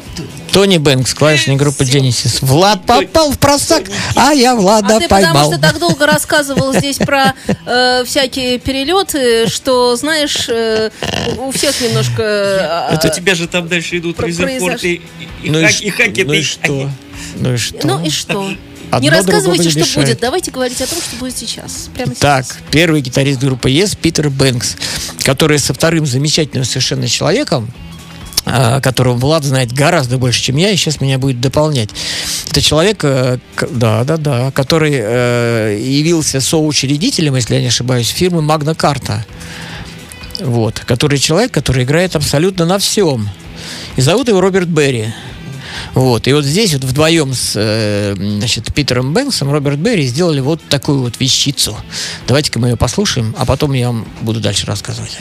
Тони 0.52 0.78
Бэнкс, 0.78 1.14
клавишник 1.14 1.58
группы 1.58 1.84
Genesis. 1.84 2.38
Влад 2.44 2.84
попал 2.84 3.30
в 3.30 3.38
просак, 3.38 3.84
а 4.16 4.32
я 4.32 4.54
Влада 4.56 4.96
а 4.96 5.00
ты 5.00 5.08
поймал. 5.08 5.32
потому 5.32 5.52
что 5.52 5.60
так 5.60 5.78
долго 5.78 6.06
рассказывал 6.06 6.72
здесь 6.74 6.98
про 6.98 7.34
э, 7.66 8.04
всякие 8.04 8.58
перелеты, 8.58 9.48
что, 9.48 9.94
знаешь, 9.96 10.48
э, 10.48 10.90
у 11.38 11.50
всех 11.52 11.80
немножко... 11.80 12.22
Э, 12.22 12.94
Это 12.94 13.08
у 13.08 13.14
тебя 13.14 13.34
же 13.34 13.46
там 13.46 13.68
дальше 13.68 13.98
идут 13.98 14.20
резерфорты 14.20 15.00
и, 15.42 15.50
ну 15.50 15.60
и, 15.60 15.90
хакеты. 15.90 16.24
Ну 16.26 16.34
и 16.34 16.42
что? 16.42 16.90
Ну 17.36 17.54
и 17.54 17.56
что? 17.56 17.86
Ну 17.86 18.04
и 18.04 18.10
что? 18.10 18.50
Одно 18.90 19.00
не 19.00 19.10
рассказывайте, 19.10 19.70
что 19.70 20.00
будет. 20.00 20.18
Давайте 20.20 20.50
говорить 20.50 20.80
о 20.80 20.86
том, 20.86 20.98
что 21.00 21.16
будет 21.16 21.36
сейчас. 21.36 21.88
Прямо 21.94 22.12
сейчас. 22.12 22.18
Так, 22.18 22.46
первый 22.72 23.00
гитарист 23.00 23.40
группы 23.40 23.70
Yes, 23.70 23.96
Питер 23.96 24.30
Бэнкс, 24.30 24.76
который 25.22 25.60
со 25.60 25.72
вторым 25.72 26.06
замечательным 26.06 26.64
совершенно 26.64 27.06
человеком, 27.06 27.70
которого 28.82 29.14
Влад 29.14 29.44
знает 29.44 29.72
гораздо 29.72 30.18
больше, 30.18 30.42
чем 30.42 30.56
я, 30.56 30.70
и 30.70 30.76
сейчас 30.76 31.00
меня 31.00 31.18
будет 31.18 31.40
дополнять. 31.40 31.90
Это 32.50 32.60
человек, 32.60 33.04
э, 33.04 33.38
да, 33.70 34.04
да, 34.04 34.16
да, 34.16 34.50
который 34.50 34.92
э, 34.94 35.78
явился 35.80 36.40
соучредителем, 36.40 37.36
если 37.36 37.54
я 37.54 37.60
не 37.60 37.68
ошибаюсь, 37.68 38.08
фирмы 38.08 38.42
Magna 38.42 38.76
Carta. 38.76 39.20
Вот, 40.40 40.80
который 40.80 41.18
человек, 41.18 41.52
который 41.52 41.84
играет 41.84 42.16
абсолютно 42.16 42.64
на 42.64 42.78
всем. 42.78 43.28
И 43.96 44.00
зовут 44.00 44.28
его 44.28 44.40
Роберт 44.40 44.68
Берри. 44.68 45.12
Вот. 45.94 46.26
И 46.28 46.32
вот 46.32 46.44
здесь 46.44 46.72
вот 46.72 46.84
вдвоем 46.84 47.34
с 47.34 47.52
э, 47.56 48.14
значит, 48.16 48.72
Питером 48.74 49.12
Бэнксом 49.12 49.50
Роберт 49.50 49.78
Берри 49.78 50.06
сделали 50.06 50.40
вот 50.40 50.60
такую 50.68 51.00
вот 51.00 51.20
вещицу. 51.20 51.76
Давайте-ка 52.26 52.58
мы 52.58 52.70
ее 52.70 52.76
послушаем, 52.76 53.34
а 53.38 53.44
потом 53.44 53.72
я 53.72 53.88
вам 53.88 54.06
буду 54.22 54.40
дальше 54.40 54.66
рассказывать. 54.66 55.18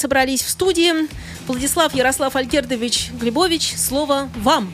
Собрались 0.00 0.42
в 0.42 0.50
студии. 0.50 0.92
Владислав 1.46 1.94
Ярослав 1.94 2.34
Альгердович 2.34 3.10
Глебович, 3.20 3.74
слово 3.76 4.28
вам. 4.36 4.72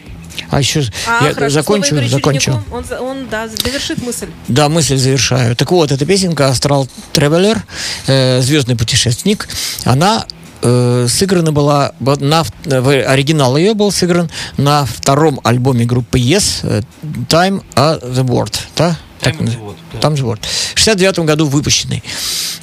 А 0.51 0.61
еще 0.61 0.85
а, 1.07 1.27
я 1.27 1.35
хорошо, 1.35 1.55
закончу, 1.55 2.09
закончу. 2.09 2.63
Он, 2.71 2.85
он, 3.01 3.29
да, 3.29 3.49
завершит 3.49 4.03
мысль. 4.03 4.29
Да, 4.49 4.69
мысль 4.69 4.97
завершаю. 4.97 5.57
Так 5.57 5.71
вот, 5.71 5.93
эта 5.93 6.05
песенка 6.05 6.49
«Астрал 6.49 6.89
Тревелер», 7.13 7.65
э, 8.07 8.41
«Звездный 8.43 8.77
путешественник», 8.77 9.49
она 9.85 10.27
э, 10.63 11.07
сыграна 11.09 11.53
была 11.53 11.93
на 12.01 12.45
оригинал 12.65 13.57
ее 13.57 13.75
был 13.75 13.91
сыгран 13.91 14.31
на 14.59 14.85
втором 14.85 15.41
альбоме 15.43 15.87
группы 15.87 16.19
Yes 16.19 16.61
э, 16.63 16.83
Time 17.29 17.65
of 17.75 18.03
the 18.03 18.25
World, 18.25 18.55
да? 18.77 18.97
Time 19.23 19.39
of 19.39 19.47
the 19.47 19.59
World. 19.59 20.01
Там 20.01 20.17
же 20.17 20.25
вот. 20.25 20.41
В 20.75 20.79
69 20.79 21.21
году 21.21 21.47
выпущенный. 21.47 22.03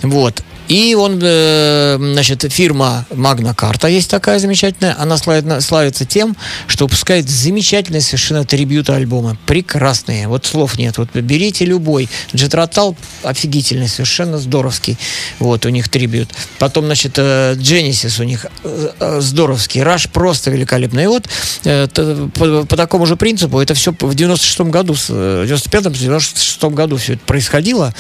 Вот. 0.04 0.44
И 0.74 0.96
он, 0.96 1.20
э, 1.22 1.98
значит, 2.00 2.52
фирма 2.52 3.06
Magna 3.12 3.56
Carta 3.56 3.92
есть 3.92 4.10
такая 4.10 4.40
замечательная. 4.40 4.96
Она 5.00 5.18
славится 5.18 6.04
тем, 6.04 6.36
что 6.66 6.86
выпускает 6.86 7.30
замечательные 7.30 8.02
совершенно 8.02 8.44
трибьюты 8.44 8.92
альбомы. 8.92 9.38
Прекрасные. 9.46 10.28
Вот 10.28 10.48
слов 10.48 10.80
нет. 10.80 10.98
Вот 10.98 11.10
берите 11.14 11.66
любой. 11.66 12.10
Джетротал 12.34 12.98
офигительный, 13.22 13.88
совершенно 13.88 14.40
здоровский. 14.40 14.98
Вот, 15.38 15.64
у 15.68 15.70
них 15.70 15.90
трибют. 15.90 16.30
Потом, 16.58 16.86
значит, 16.86 17.14
э, 17.18 17.54
Genesis 17.54 18.20
у 18.20 18.24
них 18.24 18.48
э, 18.64 19.20
здоровский. 19.22 19.84
Раш 19.84 20.10
просто 20.10 20.50
великолепный. 20.50 21.04
И 21.04 21.08
вот 21.08 21.30
по, 21.64 22.66
по 22.66 22.76
такому 22.76 23.06
же 23.06 23.16
принципу 23.16 23.60
это 23.60 23.76
все 23.76 23.92
в 23.92 24.16
96-м 24.16 24.72
году, 24.72 24.96
в 24.96 25.08
95-м, 25.08 25.94
96 25.94 26.64
году 26.64 26.98
все 26.98 27.14
это 27.14 27.24
происходило. 27.28 27.94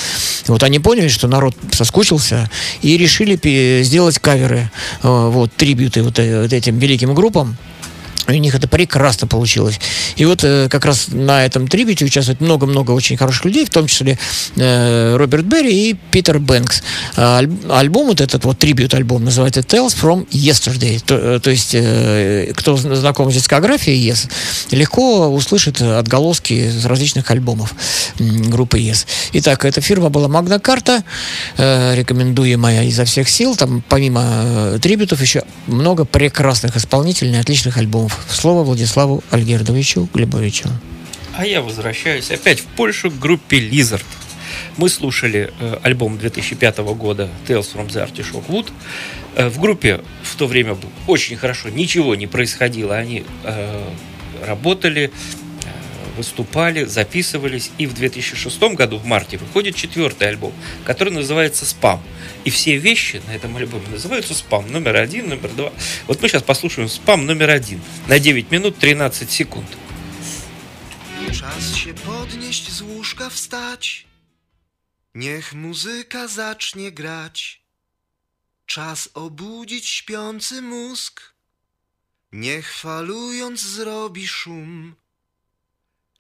Вот 0.47 0.63
они 0.63 0.79
поняли, 0.79 1.07
что 1.07 1.27
народ 1.27 1.55
соскучился, 1.71 2.49
и 2.81 2.97
решили 2.97 3.83
сделать 3.83 4.19
каверы, 4.19 4.71
э, 5.01 5.29
вот, 5.29 5.51
трибюты 5.53 6.01
э, 6.01 6.03
вот 6.03 6.53
этим 6.53 6.79
великим 6.79 7.13
группам. 7.13 7.57
У 8.27 8.31
них 8.31 8.55
это 8.55 8.67
прекрасно 8.67 9.27
получилось. 9.27 9.79
И 10.15 10.25
вот 10.25 10.43
э, 10.43 10.67
как 10.69 10.85
раз 10.85 11.07
на 11.09 11.45
этом 11.45 11.67
трибюте 11.67 12.05
участвует 12.05 12.41
много-много 12.41 12.91
очень 12.91 13.17
хороших 13.17 13.45
людей, 13.45 13.65
в 13.65 13.69
том 13.69 13.87
числе 13.87 14.17
э, 14.55 15.15
Роберт 15.17 15.45
Берри 15.45 15.89
и 15.89 15.93
Питер 16.11 16.39
Бэнкс. 16.39 16.83
А, 17.17 17.41
альбом 17.69 18.07
вот 18.07 18.21
этот 18.21 18.45
вот 18.45 18.59
трибют-альбом 18.59 19.25
называется 19.25 19.61
Tales 19.61 19.95
from 19.99 20.27
Yesterday. 20.29 21.01
То, 21.05 21.15
э, 21.15 21.39
то 21.39 21.49
есть, 21.49 21.71
э, 21.73 22.53
кто 22.55 22.77
знаком 22.77 23.31
с 23.31 23.33
дискографией 23.33 24.09
Yes, 24.09 24.29
легко 24.71 25.27
услышит 25.27 25.81
отголоски 25.81 26.53
из 26.53 26.85
различных 26.85 27.29
альбомов 27.31 27.73
группы 28.19 28.79
Yes. 28.79 29.05
Итак, 29.33 29.65
эта 29.65 29.81
фирма 29.81 30.09
была 30.09 30.27
Magna 30.27 30.61
Carta, 30.61 31.03
э, 31.57 31.95
рекомендуемая 31.95 32.83
изо 32.85 33.05
всех 33.05 33.29
сил. 33.29 33.55
Там 33.55 33.83
помимо 33.87 34.23
э, 34.23 34.79
трибютов 34.81 35.21
еще 35.21 35.43
много 35.67 36.05
прекрасных 36.05 36.75
исполнителей, 36.75 37.39
отличных 37.39 37.77
альбомов. 37.77 38.12
Слово 38.29 38.63
Владиславу 38.63 39.23
Альгердовичу 39.31 40.09
Глебовичу. 40.13 40.69
А 41.35 41.45
я 41.45 41.61
возвращаюсь 41.61 42.29
опять 42.29 42.59
в 42.59 42.65
Польшу 42.65 43.09
к 43.09 43.17
группе 43.17 43.57
Lizard. 43.59 44.05
Мы 44.77 44.89
слушали 44.89 45.51
э, 45.59 45.77
альбом 45.83 46.17
2005 46.17 46.79
года 46.79 47.29
Tales 47.47 47.67
from 47.73 47.87
the 47.87 48.07
Artichoke 48.07 48.47
Wood. 48.47 48.71
Э, 49.35 49.49
в 49.49 49.59
группе 49.59 50.01
в 50.21 50.35
то 50.35 50.47
время 50.47 50.75
было 50.75 50.91
очень 51.07 51.37
хорошо, 51.37 51.69
ничего 51.69 52.15
не 52.15 52.27
происходило. 52.27 52.95
Они 52.95 53.23
э, 53.43 53.83
работали, 54.45 55.11
выступали, 56.15 56.85
записывались. 56.85 57.71
И 57.77 57.87
в 57.87 57.93
2006 57.93 58.61
году, 58.75 58.97
в 58.97 59.05
марте, 59.05 59.37
выходит 59.37 59.75
четвертый 59.75 60.29
альбом, 60.29 60.53
который 60.85 61.13
называется 61.13 61.65
«Спам». 61.65 62.01
И 62.45 62.49
все 62.49 62.77
вещи 62.77 63.21
на 63.27 63.35
этом 63.35 63.55
альбоме 63.57 63.87
называются 63.87 64.33
«Спам» 64.33 64.71
номер 64.71 64.97
один, 64.97 65.29
номер 65.29 65.49
два. 65.49 65.73
Вот 66.07 66.21
мы 66.21 66.29
сейчас 66.29 66.43
послушаем 66.43 66.89
«Спам» 66.89 67.25
номер 67.25 67.49
один 67.49 67.81
на 68.07 68.19
9 68.19 68.51
минут 68.51 68.77
13 68.77 69.29
секунд. 69.29 69.67
Czas 71.31 71.75
się 71.75 71.93
podnieść 71.93 72.71
z 72.71 72.81
łóżka, 72.81 73.29
wstać. 73.29 74.05
Niech 75.15 75.53
muzyka 75.53 76.27
zacznie 76.27 76.91
grać. 76.91 77.61
Czas 78.65 79.09
obudzić 79.13 79.87
śpiący 79.87 80.61
mózg. 80.61 81.33
Niech 82.31 82.73
falując 82.73 83.61
zrobi 83.61 84.27
szum. 84.27 84.95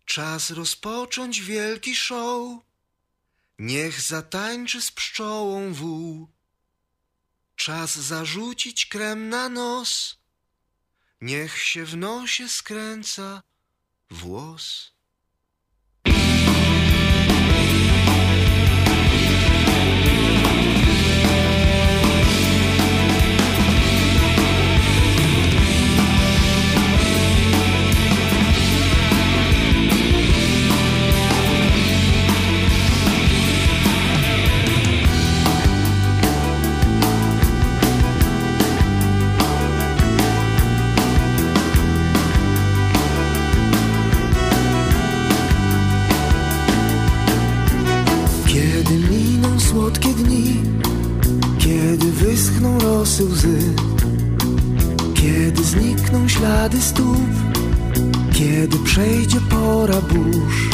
Czas 0.05 0.49
rozpocząć 0.49 1.41
wielki 1.41 1.95
show. 1.95 2.61
Niech 3.59 4.01
zatańczy 4.01 4.81
z 4.81 4.91
pszczołą 4.91 5.73
wół. 5.73 6.27
Czas 7.55 7.95
zarzucić 7.95 8.85
krem 8.85 9.29
na 9.29 9.49
nos. 9.49 10.17
Niech 11.21 11.57
się 11.57 11.85
w 11.85 11.97
nosie 11.97 12.49
skręca 12.49 13.43
włos. 14.09 14.92
Rosy 53.03 53.25
łzy 53.25 53.59
Kiedy 55.13 55.63
znikną 55.63 56.27
ślady 56.27 56.81
stóp 56.81 57.29
Kiedy 58.33 58.77
przejdzie 58.77 59.39
pora 59.49 60.01
burz 60.01 60.69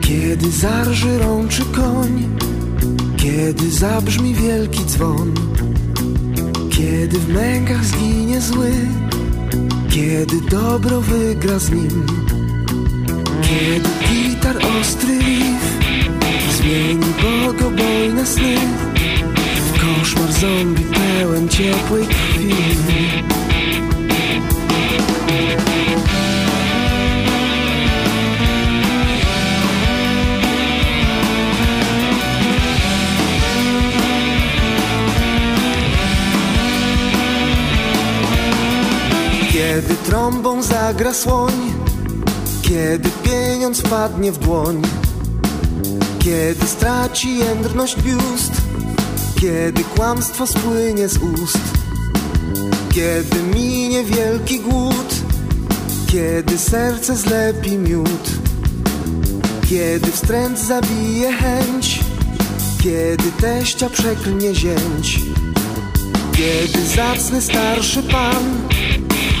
Kiedy 0.00 0.50
zarży 0.50 1.18
rączy 1.18 1.64
koń 1.64 2.36
Kiedy 3.16 3.70
zabrzmi 3.70 4.34
wielki 4.34 4.84
dzwon 4.84 5.34
Kiedy 6.70 7.18
w 7.18 7.28
mękach 7.28 7.84
zginie 7.84 8.40
zły 8.40 8.72
Kiedy 9.90 10.40
dobro 10.50 11.00
wygra 11.00 11.58
z 11.58 11.70
nim 11.70 12.06
Kiedy 13.42 13.88
gitar 14.08 14.56
ostry 14.80 15.18
riff 15.18 15.77
Zmieni 16.68 17.06
bogobojne 17.22 18.26
sny. 18.26 18.56
Koszmar 19.80 20.32
zombie 20.32 20.84
pełen 20.84 21.48
ciepłej 21.48 22.06
krwi. 22.06 22.54
Kiedy 39.52 39.94
trąbą 39.94 40.62
zagra 40.62 41.14
słoń 41.14 41.52
Kiedy 42.62 43.10
pieniądz 43.10 43.82
padnie 43.82 44.32
w 44.32 44.38
dłoń 44.38 44.82
Kiedy 46.28 46.66
straci 46.66 47.38
jędrność 47.38 48.02
biust 48.02 48.52
kiedy 49.40 49.84
kłamstwo 49.84 50.46
spłynie 50.46 51.08
z 51.08 51.16
ust 51.16 51.58
Kiedy 52.94 53.42
minie 53.54 54.04
wielki 54.04 54.60
głód 54.60 55.14
Kiedy 56.06 56.58
serce 56.58 57.16
zlepi 57.16 57.78
miód 57.78 58.30
Kiedy 59.70 60.12
wstręt 60.12 60.58
zabije 60.58 61.32
chęć 61.32 62.00
Kiedy 62.82 63.32
teścia 63.40 63.90
przeklnie 63.90 64.54
zięć 64.54 65.20
Kiedy 66.32 66.86
zacny 66.96 67.42
starszy 67.42 68.02
pan 68.02 68.68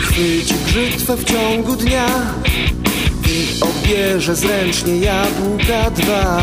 Chwyci 0.00 0.54
brzytwę 0.66 1.16
w 1.16 1.24
ciągu 1.24 1.76
dnia 1.76 2.06
I 3.26 3.62
obierze 3.62 4.36
zręcznie 4.36 4.96
jabłka 4.96 5.90
dwa 5.90 6.42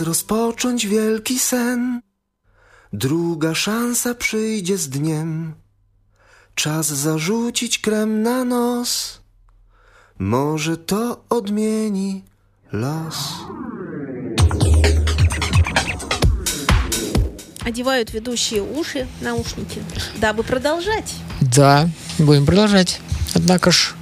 rozpocząć 0.00 0.86
wielki 0.86 1.38
sen. 1.38 2.00
Druga 2.92 3.54
szansa 3.54 4.14
przyjdzie 4.14 4.78
z 4.78 4.88
dniem. 4.88 5.54
Czas 6.54 6.86
zarzucić 6.86 7.78
krem 7.78 8.22
na 8.22 8.44
nos. 8.44 9.20
Może 10.18 10.76
to 10.76 11.24
odmieni 11.28 12.24
los. 12.72 13.16
Одевают 17.66 18.12
ведущие 18.12 18.62
уши, 18.62 19.06
наушники, 19.20 19.82
дабы 20.16 20.42
продолжать. 20.42 21.14
Да, 21.40 21.88
будем 22.18 22.46
продолжать. 22.46 23.00
Однако 23.34 23.70
ж. 23.70 23.94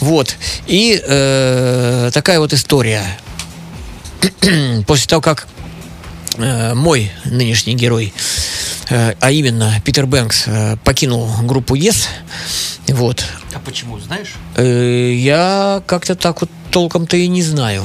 Вот. 0.00 0.36
И 0.66 1.00
э, 1.06 2.10
такая 2.12 2.40
вот 2.40 2.52
история. 2.52 3.18
после 4.86 5.06
того, 5.06 5.20
как 5.20 5.48
э, 6.36 6.74
мой 6.74 7.10
нынешний 7.24 7.74
герой, 7.74 8.12
э, 8.90 9.14
а 9.20 9.30
именно 9.30 9.80
Питер 9.84 10.06
Бэнкс, 10.06 10.44
э, 10.46 10.76
покинул 10.84 11.28
группу 11.42 11.74
Yes, 11.76 12.06
вот, 12.88 13.24
А 13.54 13.58
почему, 13.58 13.98
знаешь? 13.98 14.34
я 14.56 15.82
как-то 15.86 16.14
так 16.14 16.40
вот 16.40 16.50
толком-то 16.70 17.16
и 17.16 17.26
не 17.26 17.42
знаю. 17.42 17.84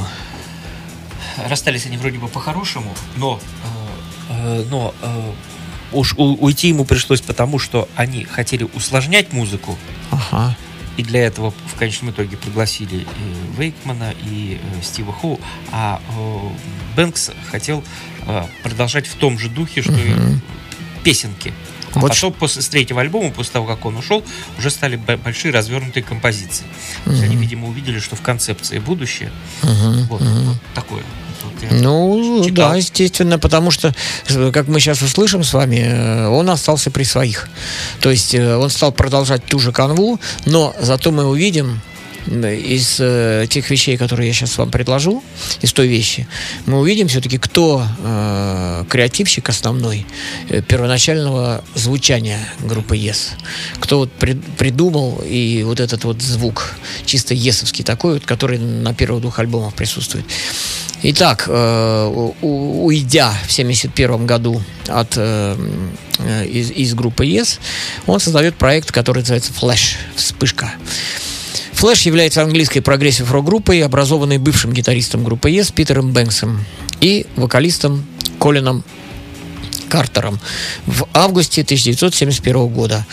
Расстались 1.48 1.86
они 1.86 1.98
вроде 1.98 2.20
бы 2.20 2.28
по-хорошему, 2.28 2.94
но, 3.16 3.40
но 4.70 4.94
уж 5.92 6.14
уйти 6.18 6.68
ему 6.68 6.86
пришлось 6.86 7.22
потому, 7.22 7.58
что 7.58 7.88
они 7.96 8.26
хотели 8.26 8.68
усложнять 8.76 9.34
музыку, 9.34 9.78
Ага. 10.12 10.56
И 10.98 11.04
для 11.04 11.26
этого 11.26 11.52
в 11.52 11.76
конечном 11.76 12.12
итоге 12.12 12.38
пригласили 12.38 12.98
и 12.98 13.60
Вейкмана, 13.60 14.14
и 14.24 14.60
э, 14.62 14.82
Стива 14.84 15.14
Хоу, 15.14 15.40
а 15.72 16.02
э, 16.18 16.96
Бэнкс 16.96 17.32
хотел 17.50 17.84
э, 18.28 18.44
продолжать 18.64 19.08
в 19.08 19.16
том 19.16 19.40
же 19.40 19.50
духе, 19.50 19.82
что 19.82 19.94
и 19.94 20.14
песенки. 21.04 21.54
А 21.94 22.00
Вот 22.00 22.12
потом, 22.12 22.32
после, 22.32 22.62
с 22.62 22.70
третьего 22.70 23.02
альбома, 23.02 23.32
после 23.32 23.54
того, 23.54 23.68
как 23.68 23.86
он 23.86 23.98
ушел, 23.98 24.24
уже 24.58 24.70
стали 24.70 24.96
большие 24.96 25.52
развернутые 25.52 26.04
композиции. 26.04 26.66
То 27.04 27.12
есть 27.12 27.24
они, 27.24 27.36
видимо, 27.36 27.68
увидели, 27.68 28.00
что 28.00 28.16
в 28.16 28.22
концепции 28.22 28.80
будущее. 28.80 29.32
Вот, 29.62 30.22
вот 30.22 30.58
такое. 30.74 31.02
Вот 31.02 31.06
я 31.06 31.31
Ну, 31.72 32.44
читал. 32.44 32.72
да, 32.72 32.76
естественно, 32.76 33.40
потому 33.40 33.72
что, 33.72 33.94
как 34.54 34.68
мы 34.68 34.80
сейчас 34.80 35.02
услышим 35.02 35.44
с 35.44 35.54
вами, 35.54 35.78
э, 35.78 36.28
он 36.28 36.50
остался 36.50 36.92
при 36.92 37.04
своих. 37.04 37.50
То 38.00 38.10
есть 38.10 38.34
э, 38.34 38.56
он 38.56 38.70
стал 38.70 38.92
продолжать 38.92 39.46
ту 39.46 39.60
же 39.60 39.72
канву, 39.72 40.20
но 40.46 40.76
зато 40.80 41.12
мы 41.12 41.26
увидим 41.26 41.82
из 42.28 42.98
э, 43.00 43.46
тех 43.50 43.70
вещей, 43.70 43.98
которые 43.98 44.28
я 44.28 44.34
сейчас 44.34 44.58
вам 44.58 44.70
предложу, 44.72 45.24
из 45.62 45.74
той 45.74 45.88
вещи, 45.88 46.28
мы 46.66 46.80
увидим 46.80 47.08
все-таки, 47.08 47.38
кто 47.38 47.84
э, 48.04 48.86
креативщик 48.90 49.50
основной 49.50 50.06
э, 50.50 50.62
первоначального 50.62 51.64
звучания 51.76 52.40
группы 52.60 52.96
Yes. 52.96 53.32
Кто 53.80 54.00
вот 54.00 54.10
прид- 54.20 54.44
придумал 54.58 55.22
и 55.26 55.64
вот 55.64 55.80
этот 55.80 56.04
вот 56.04 56.22
звук 56.22 56.76
чисто 57.06 57.34
есовский 57.34 57.84
такой, 57.84 58.16
вот, 58.16 58.26
который 58.26 58.60
на 58.60 58.94
первых 58.94 59.22
двух 59.22 59.40
альбомах 59.40 59.74
присутствует. 59.74 60.26
Итак, 61.04 61.46
э, 61.48 62.32
у- 62.42 62.86
уйдя 62.86 63.32
в 63.48 63.52
1971 63.52 64.28
году 64.28 64.62
от, 64.88 65.14
э, 65.18 65.56
э, 66.20 66.46
из, 66.48 66.70
из 66.72 66.94
группы 66.94 67.26
Yes, 67.26 67.60
он 68.06 68.20
создает 68.20 68.56
проект, 68.56 68.92
который 68.92 69.20
называется 69.20 69.52
Flash, 69.60 69.96
вспышка. 70.16 70.72
Flash 71.74 72.04
является 72.04 72.42
английской 72.42 72.80
прогрессив 72.80 73.32
рок-группой, 73.32 73.84
образованной 73.84 74.38
бывшим 74.38 74.74
гитаристом 74.74 75.24
группы 75.24 75.50
Yes 75.50 75.74
Питером 75.74 76.12
Бэнксом 76.12 76.64
и 77.00 77.26
вокалистом 77.36 78.06
Колином 78.40 78.84
Картером 79.92 80.40
в 80.86 81.06
августе 81.14 81.64
1971 81.64 82.68
года. 82.68 83.06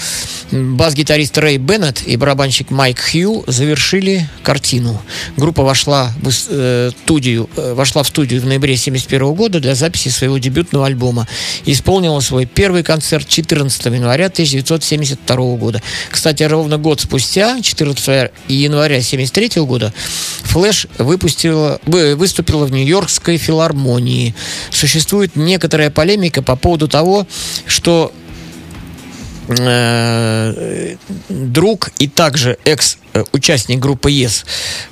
Бас-гитарист 0.53 1.37
Рэй 1.37 1.59
Беннет 1.59 2.07
и 2.07 2.17
барабанщик 2.17 2.71
Майк 2.71 3.01
Хью 3.01 3.43
завершили 3.49 4.29
картину. 4.45 5.03
Группа 5.37 5.65
вошла 5.65 6.13
в, 6.23 6.31
э, 6.51 6.91
студию, 7.03 7.51
э, 7.57 7.75
вошла 7.75 8.05
в 8.05 8.07
студию 8.07 8.41
в 8.41 8.47
ноябре 8.47 8.77
1971 8.77 9.35
года 9.35 9.59
для 9.59 9.75
записи 9.75 10.09
своего 10.09 10.39
дебютного 10.39 10.87
альбома. 10.87 11.27
Исполнила 11.67 12.21
свой 12.21 12.47
первый 12.47 12.85
концерт 12.85 13.29
14 13.29 13.97
января 13.97 14.31
1972 14.31 15.57
года. 15.57 15.83
Кстати, 16.11 16.45
ровно 16.45 16.79
год 16.79 17.01
спустя, 17.01 17.61
14 17.61 18.31
января 18.47 19.01
1973 19.03 19.65
года, 19.65 19.93
Флэш 20.45 20.87
выпустила, 20.99 21.81
вы- 21.85 22.15
выступила 22.15 22.65
в 22.67 22.71
Нью-Йоркской 22.71 23.37
филармонии. 23.37 24.35
Существует 24.71 25.35
некоторая 25.35 25.91
полемика 25.91 26.41
по 26.41 26.55
поводу 26.55 26.68
того, 26.77 27.27
что 27.67 28.13
э, 29.49 30.97
друг 31.29 31.91
и 31.99 32.09
также 32.09 32.59
экс-участник 32.65 33.79
группы 33.79 34.11
Yes, 34.11 34.45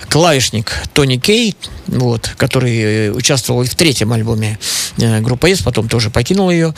клавишник 0.08 0.72
Тони 0.94 1.16
Кей, 1.16 1.56
вот, 1.86 2.30
который 2.36 2.78
э, 2.78 3.10
участвовал 3.10 3.62
и 3.62 3.66
в 3.66 3.74
третьем 3.74 4.12
альбоме 4.12 4.58
э, 4.98 5.20
группы 5.20 5.50
Yes, 5.50 5.62
потом 5.62 5.88
тоже 5.88 6.10
покинул 6.10 6.50
ее, 6.50 6.74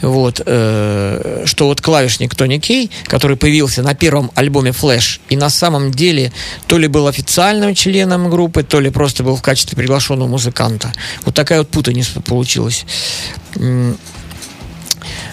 вот, 0.00 0.40
э, 0.44 1.42
что 1.46 1.66
вот 1.66 1.80
клавишник 1.80 2.34
Тони 2.34 2.58
Кей, 2.58 2.90
который 3.04 3.36
появился 3.36 3.82
на 3.82 3.94
первом 3.94 4.30
альбоме 4.34 4.70
Flash, 4.70 5.20
и 5.28 5.36
на 5.36 5.50
самом 5.50 5.90
деле 5.90 6.32
то 6.66 6.78
ли 6.78 6.86
был 6.86 7.08
официальным 7.08 7.74
членом 7.74 8.30
группы, 8.30 8.62
то 8.62 8.80
ли 8.80 8.90
просто 8.90 9.24
был 9.24 9.36
в 9.36 9.42
качестве 9.42 9.76
приглашенного 9.76 10.28
музыканта. 10.28 10.92
Вот 11.24 11.34
такая 11.34 11.58
вот 11.60 11.68
путаница 11.68 12.20
получилась. 12.20 12.84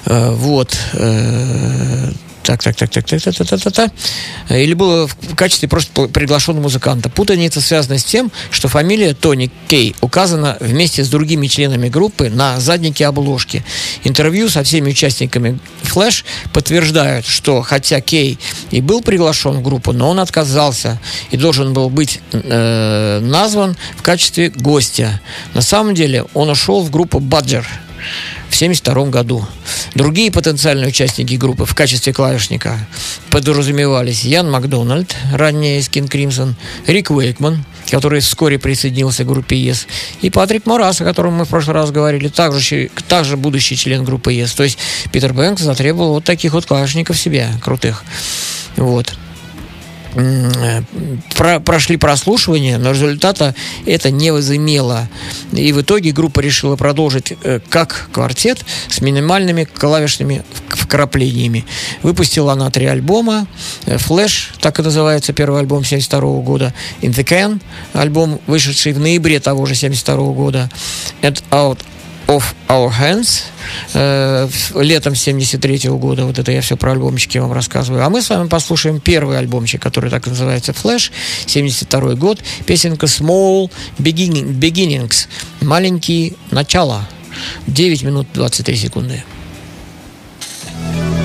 Э, 0.05 0.31
Вот. 0.31 0.77
э, 0.93 2.11
Так, 2.45 2.61
так, 2.61 2.75
так, 2.75 2.91
так, 2.91 3.05
так, 3.05 3.21
так, 3.23 3.33
так, 3.35 3.47
так, 3.47 3.59
так, 3.59 3.73
так. 3.73 3.91
Или 4.49 4.75
было 4.75 5.07
в 5.07 5.35
качестве 5.35 5.67
просто 5.67 6.07
приглашенного 6.07 6.61
музыканта. 6.61 7.09
Путаница 7.09 7.59
связана 7.59 7.97
с 7.97 8.03
тем, 8.03 8.31
что 8.51 8.67
фамилия 8.67 9.15
Тони 9.15 9.49
Кей 9.67 9.95
указана 10.01 10.55
вместе 10.59 11.03
с 11.03 11.09
другими 11.09 11.47
членами 11.47 11.89
группы 11.89 12.29
на 12.29 12.59
заднике 12.59 13.07
обложки. 13.07 13.65
Интервью 14.03 14.47
со 14.47 14.61
всеми 14.61 14.91
участниками 14.91 15.57
Флэш 15.81 16.23
подтверждают, 16.53 17.25
что 17.25 17.63
хотя 17.63 17.99
Кей 17.99 18.37
и 18.69 18.79
был 18.79 19.01
приглашен 19.01 19.53
в 19.53 19.63
группу, 19.63 19.91
но 19.91 20.11
он 20.11 20.19
отказался 20.19 20.99
и 21.31 21.37
должен 21.37 21.73
был 21.73 21.89
быть 21.89 22.19
э, 22.31 23.21
назван 23.23 23.75
в 23.97 24.03
качестве 24.03 24.49
гостя. 24.49 25.19
На 25.55 25.61
самом 25.61 25.95
деле 25.95 26.25
он 26.35 26.51
ушел 26.51 26.83
в 26.83 26.91
группу 26.91 27.19
Баджер 27.19 27.65
в 28.49 28.55
1972 28.55 29.05
году. 29.05 29.45
Другие 29.95 30.31
потенциальные 30.31 30.89
участники 30.89 31.35
группы 31.35 31.65
в 31.65 31.75
качестве 31.75 32.13
клавишника 32.13 32.87
подразумевались 33.29 34.23
Ян 34.23 34.49
Макдональд, 34.49 35.15
ранее 35.33 35.79
из 35.79 35.89
King 35.89 36.09
Crimson, 36.09 36.53
Рик 36.87 37.11
Уэйкман, 37.11 37.63
который 37.89 38.19
вскоре 38.19 38.59
присоединился 38.59 39.23
к 39.23 39.27
группе 39.27 39.55
Yes, 39.55 39.87
и 40.21 40.29
Патрик 40.29 40.65
Морас, 40.65 41.01
о 41.01 41.05
котором 41.05 41.33
мы 41.33 41.45
в 41.45 41.49
прошлый 41.49 41.75
раз 41.75 41.91
говорили, 41.91 42.27
также, 42.27 42.89
также 43.07 43.37
будущий 43.37 43.77
член 43.77 44.03
группы 44.03 44.33
Yes. 44.33 44.55
То 44.55 44.63
есть 44.63 44.77
Питер 45.11 45.33
Бэнкс 45.33 45.61
затребовал 45.61 46.13
вот 46.13 46.23
таких 46.23 46.53
вот 46.53 46.65
клавишников 46.65 47.17
себе, 47.17 47.49
крутых. 47.61 48.03
Вот. 48.75 49.13
Э, 50.15 50.81
про- 51.35 51.59
прошли 51.59 51.97
прослушивания, 51.97 52.77
но 52.77 52.91
результата 52.91 53.53
это 53.85 54.11
не 54.11 54.31
возымело. 54.31 55.09
И 55.51 55.73
в 55.73 55.81
итоге 55.81 56.11
группа 56.11 56.39
решила 56.39 56.77
продолжить 56.77 57.33
э, 57.43 57.59
как 57.69 58.09
квартет 58.13 58.65
с 58.89 59.01
минимальными 59.01 59.65
клавишными 59.65 60.43
вк- 60.69 60.77
вкраплениями. 60.77 61.65
Выпустила 62.01 62.53
она 62.53 62.69
три 62.71 62.85
альбома. 62.85 63.47
Э, 63.85 63.97
Flash, 63.97 64.53
так 64.61 64.79
и 64.79 64.83
называется 64.83 65.33
первый 65.33 65.59
альбом 65.59 65.83
72 65.83 66.41
года. 66.41 66.73
In 67.01 67.13
the 67.13 67.25
Can, 67.25 67.59
альбом, 67.93 68.39
вышедший 68.47 68.93
в 68.93 68.99
ноябре 68.99 69.39
того 69.41 69.65
же 69.65 69.75
72 69.75 70.15
года. 70.31 70.69
And 71.21 71.43
Out 71.51 71.79
of 72.27 72.43
Our 72.67 72.91
Hands 72.91 73.43
э, 73.93 74.49
летом 74.75 75.15
73 75.15 75.89
года. 75.89 76.25
Вот 76.25 76.39
это 76.39 76.51
я 76.51 76.61
все 76.61 76.75
про 76.75 76.91
альбомчики 76.91 77.37
вам 77.37 77.53
рассказываю. 77.53 78.03
А 78.03 78.09
мы 78.09 78.21
с 78.21 78.29
вами 78.29 78.47
послушаем 78.47 78.99
первый 78.99 79.37
альбомчик, 79.37 79.81
который 79.81 80.09
так 80.09 80.25
называется 80.27 80.71
Flash, 80.71 81.11
72 81.45 82.15
год. 82.15 82.39
Песенка 82.65 83.05
Small 83.05 83.71
Beginning- 83.99 84.59
Beginnings. 84.59 85.27
Маленькие 85.61 86.33
начала. 86.51 87.07
9 87.67 88.03
минут 88.03 88.27
23 88.33 88.75
секунды. 88.75 89.23
Small 90.73 91.24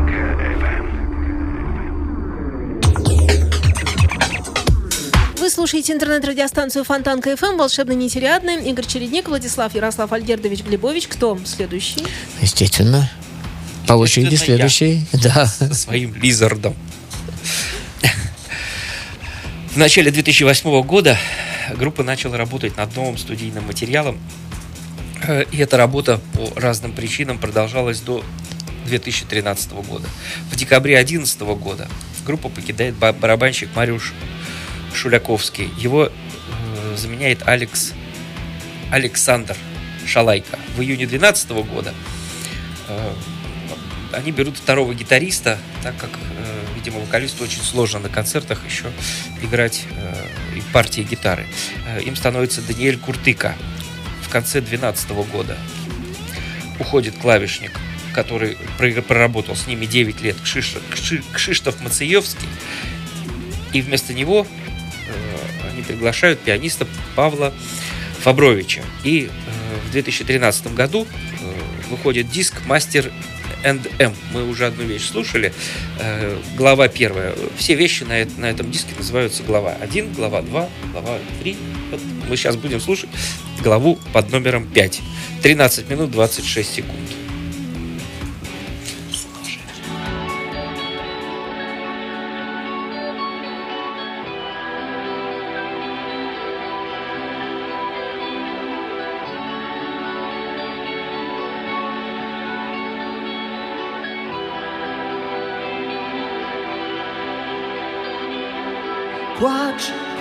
слушаете 5.61 5.93
интернет-радиостанцию 5.93 6.83
Фонтанка 6.83 7.37
ФМ, 7.37 7.55
волшебно 7.55 7.91
нетериадный 7.91 8.67
Игорь 8.67 8.83
Чередник, 8.87 9.27
Владислав 9.27 9.75
Ярослав 9.75 10.11
Альгердович 10.11 10.63
Глебович. 10.63 11.05
Кто 11.07 11.37
следующий? 11.45 12.03
Естественно. 12.41 13.07
По 13.85 13.93
очереди 13.93 14.33
следующий. 14.37 15.05
Да. 15.13 15.45
со 15.45 15.71
своим 15.75 16.15
лизардом. 16.15 16.75
В 19.69 19.77
начале 19.77 20.09
2008 20.09 20.81
года 20.81 21.15
группа 21.77 22.01
начала 22.01 22.37
работать 22.37 22.75
над 22.77 22.95
новым 22.95 23.19
студийным 23.19 23.67
материалом. 23.67 24.17
Э, 25.27 25.43
И 25.51 25.57
эта 25.59 25.77
работа 25.77 26.19
по 26.33 26.59
разным 26.59 26.91
причинам 26.91 27.37
продолжалась 27.37 27.99
до 27.99 28.23
2013 28.87 29.73
года. 29.73 30.07
В 30.49 30.55
декабре 30.55 30.95
2011 30.95 31.39
года 31.41 31.87
группу 32.25 32.49
покидает 32.49 32.95
ба- 32.95 33.13
барабанщик 33.13 33.69
Мариуш 33.75 34.11
Шуляковский. 34.93 35.69
Его 35.77 36.05
э, 36.07 36.95
заменяет 36.97 37.47
Алекс 37.47 37.93
Александр 38.91 39.55
Шалайка. 40.05 40.59
В 40.75 40.81
июне 40.81 41.05
2012 41.07 41.49
года 41.71 41.93
э, 42.87 43.13
они 44.13 44.31
берут 44.31 44.57
второго 44.57 44.93
гитариста, 44.93 45.57
так 45.83 45.95
как, 45.97 46.09
э, 46.11 46.63
видимо, 46.75 46.99
вокалисту 46.99 47.43
очень 47.43 47.61
сложно 47.61 47.99
на 47.99 48.09
концертах 48.09 48.59
еще 48.69 48.85
играть 49.41 49.85
э, 49.91 50.15
партии 50.73 51.01
гитары. 51.01 51.45
Э, 51.87 52.01
им 52.01 52.15
становится 52.15 52.61
Даниэль 52.61 52.97
Куртыка. 52.97 53.55
В 54.23 54.29
конце 54.29 54.61
2012 54.61 55.09
года 55.31 55.57
уходит 56.79 57.15
клавишник, 57.21 57.71
который 58.13 58.57
про- 58.77 59.01
проработал 59.01 59.55
с 59.55 59.67
ними 59.67 59.85
9 59.85 60.21
лет, 60.21 60.37
Кшиш- 60.43 60.81
Кши- 60.91 61.23
Кшиштоф 61.33 61.79
Мациевский. 61.81 62.47
И 63.73 63.81
вместо 63.81 64.13
него 64.13 64.47
они 65.81 65.83
приглашают 65.83 66.39
пианиста 66.39 66.87
Павла 67.15 67.53
Фабровича. 68.19 68.81
И 69.03 69.29
э, 69.29 69.87
в 69.87 69.91
2013 69.91 70.73
году 70.73 71.07
э, 71.41 71.89
выходит 71.89 72.29
диск 72.29 72.55
«Мастер 72.65 73.11
M». 73.63 73.81
Мы 74.33 74.47
уже 74.47 74.65
одну 74.65 74.83
вещь 74.83 75.09
слушали. 75.09 75.53
Э, 75.99 76.37
глава 76.55 76.87
первая. 76.87 77.33
Все 77.57 77.75
вещи 77.75 78.03
на, 78.03 78.25
на 78.37 78.49
этом 78.49 78.71
диске 78.71 78.93
называются 78.97 79.43
глава 79.43 79.75
1, 79.81 80.13
глава 80.13 80.41
2, 80.41 80.69
глава 80.93 81.17
3. 81.41 81.57
Вот 81.91 81.99
мы 82.29 82.37
сейчас 82.37 82.55
будем 82.55 82.79
слушать 82.79 83.09
главу 83.61 83.99
под 84.13 84.31
номером 84.31 84.67
5. 84.67 85.01
13 85.43 85.89
минут 85.89 86.11
26 86.11 86.73
секунд. 86.73 87.20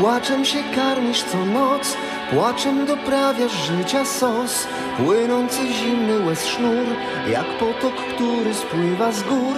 Płaczem 0.00 0.44
się 0.44 0.58
karmisz 0.74 1.22
co 1.22 1.44
noc 1.44 1.96
Płaczem 2.30 2.86
doprawiasz 2.86 3.52
życia 3.52 4.04
sos. 4.04 4.66
Płynący 4.96 5.72
zimny 5.72 6.26
łez 6.26 6.46
sznur 6.46 6.86
Jak 7.30 7.46
potok, 7.58 7.94
który 8.14 8.54
spływa 8.54 9.12
z 9.12 9.22
gór. 9.22 9.56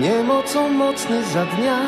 Niemocą 0.00 0.68
mocny 0.68 1.24
za 1.24 1.46
dnia 1.46 1.78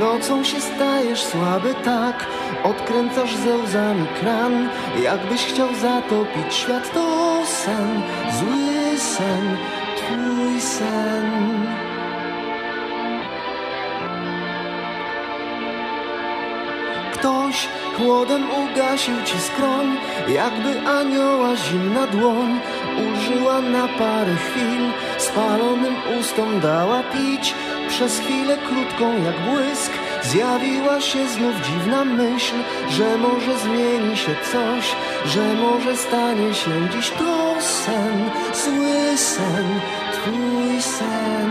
Nocą 0.00 0.44
się 0.44 0.60
stajesz 0.60 1.22
słaby 1.22 1.74
tak. 1.84 2.26
Odkręcasz 2.64 3.36
ze 3.36 3.56
łzami 3.56 4.06
kran 4.20 4.68
Jakbyś 5.02 5.46
chciał 5.46 5.74
zatopić 5.74 6.54
świat. 6.54 6.94
To 6.94 7.42
sen, 7.46 8.02
zły 8.38 8.98
sen 8.98 9.56
Twój 9.96 10.60
sen 10.60 11.39
Ktoś 17.20 17.68
chłodem 17.96 18.44
ugasił 18.50 19.14
ci 19.24 19.38
skroń, 19.40 19.96
jakby 20.28 20.88
anioła 20.88 21.56
zimna 21.56 22.06
dłoń 22.06 22.60
użyła 23.12 23.60
na 23.60 23.88
parę 23.88 24.34
chwil, 24.36 24.92
spalonym 25.18 25.94
ustom 26.20 26.60
dała 26.60 27.02
pić. 27.02 27.54
Przez 27.88 28.18
chwilę 28.18 28.56
krótką 28.56 29.24
jak 29.24 29.40
błysk 29.50 29.92
zjawiła 30.22 31.00
się 31.00 31.28
znów 31.28 31.54
dziwna 31.66 32.04
myśl, 32.04 32.54
że 32.88 33.18
może 33.18 33.58
zmieni 33.58 34.16
się 34.16 34.34
coś, 34.52 34.96
że 35.26 35.54
może 35.54 35.96
stanie 35.96 36.54
się 36.54 36.88
dziś 36.92 37.10
to 37.10 37.54
sen, 37.60 38.30
zły 38.54 39.16
sen, 39.18 39.80
twój 40.12 40.82
sen, 40.82 41.50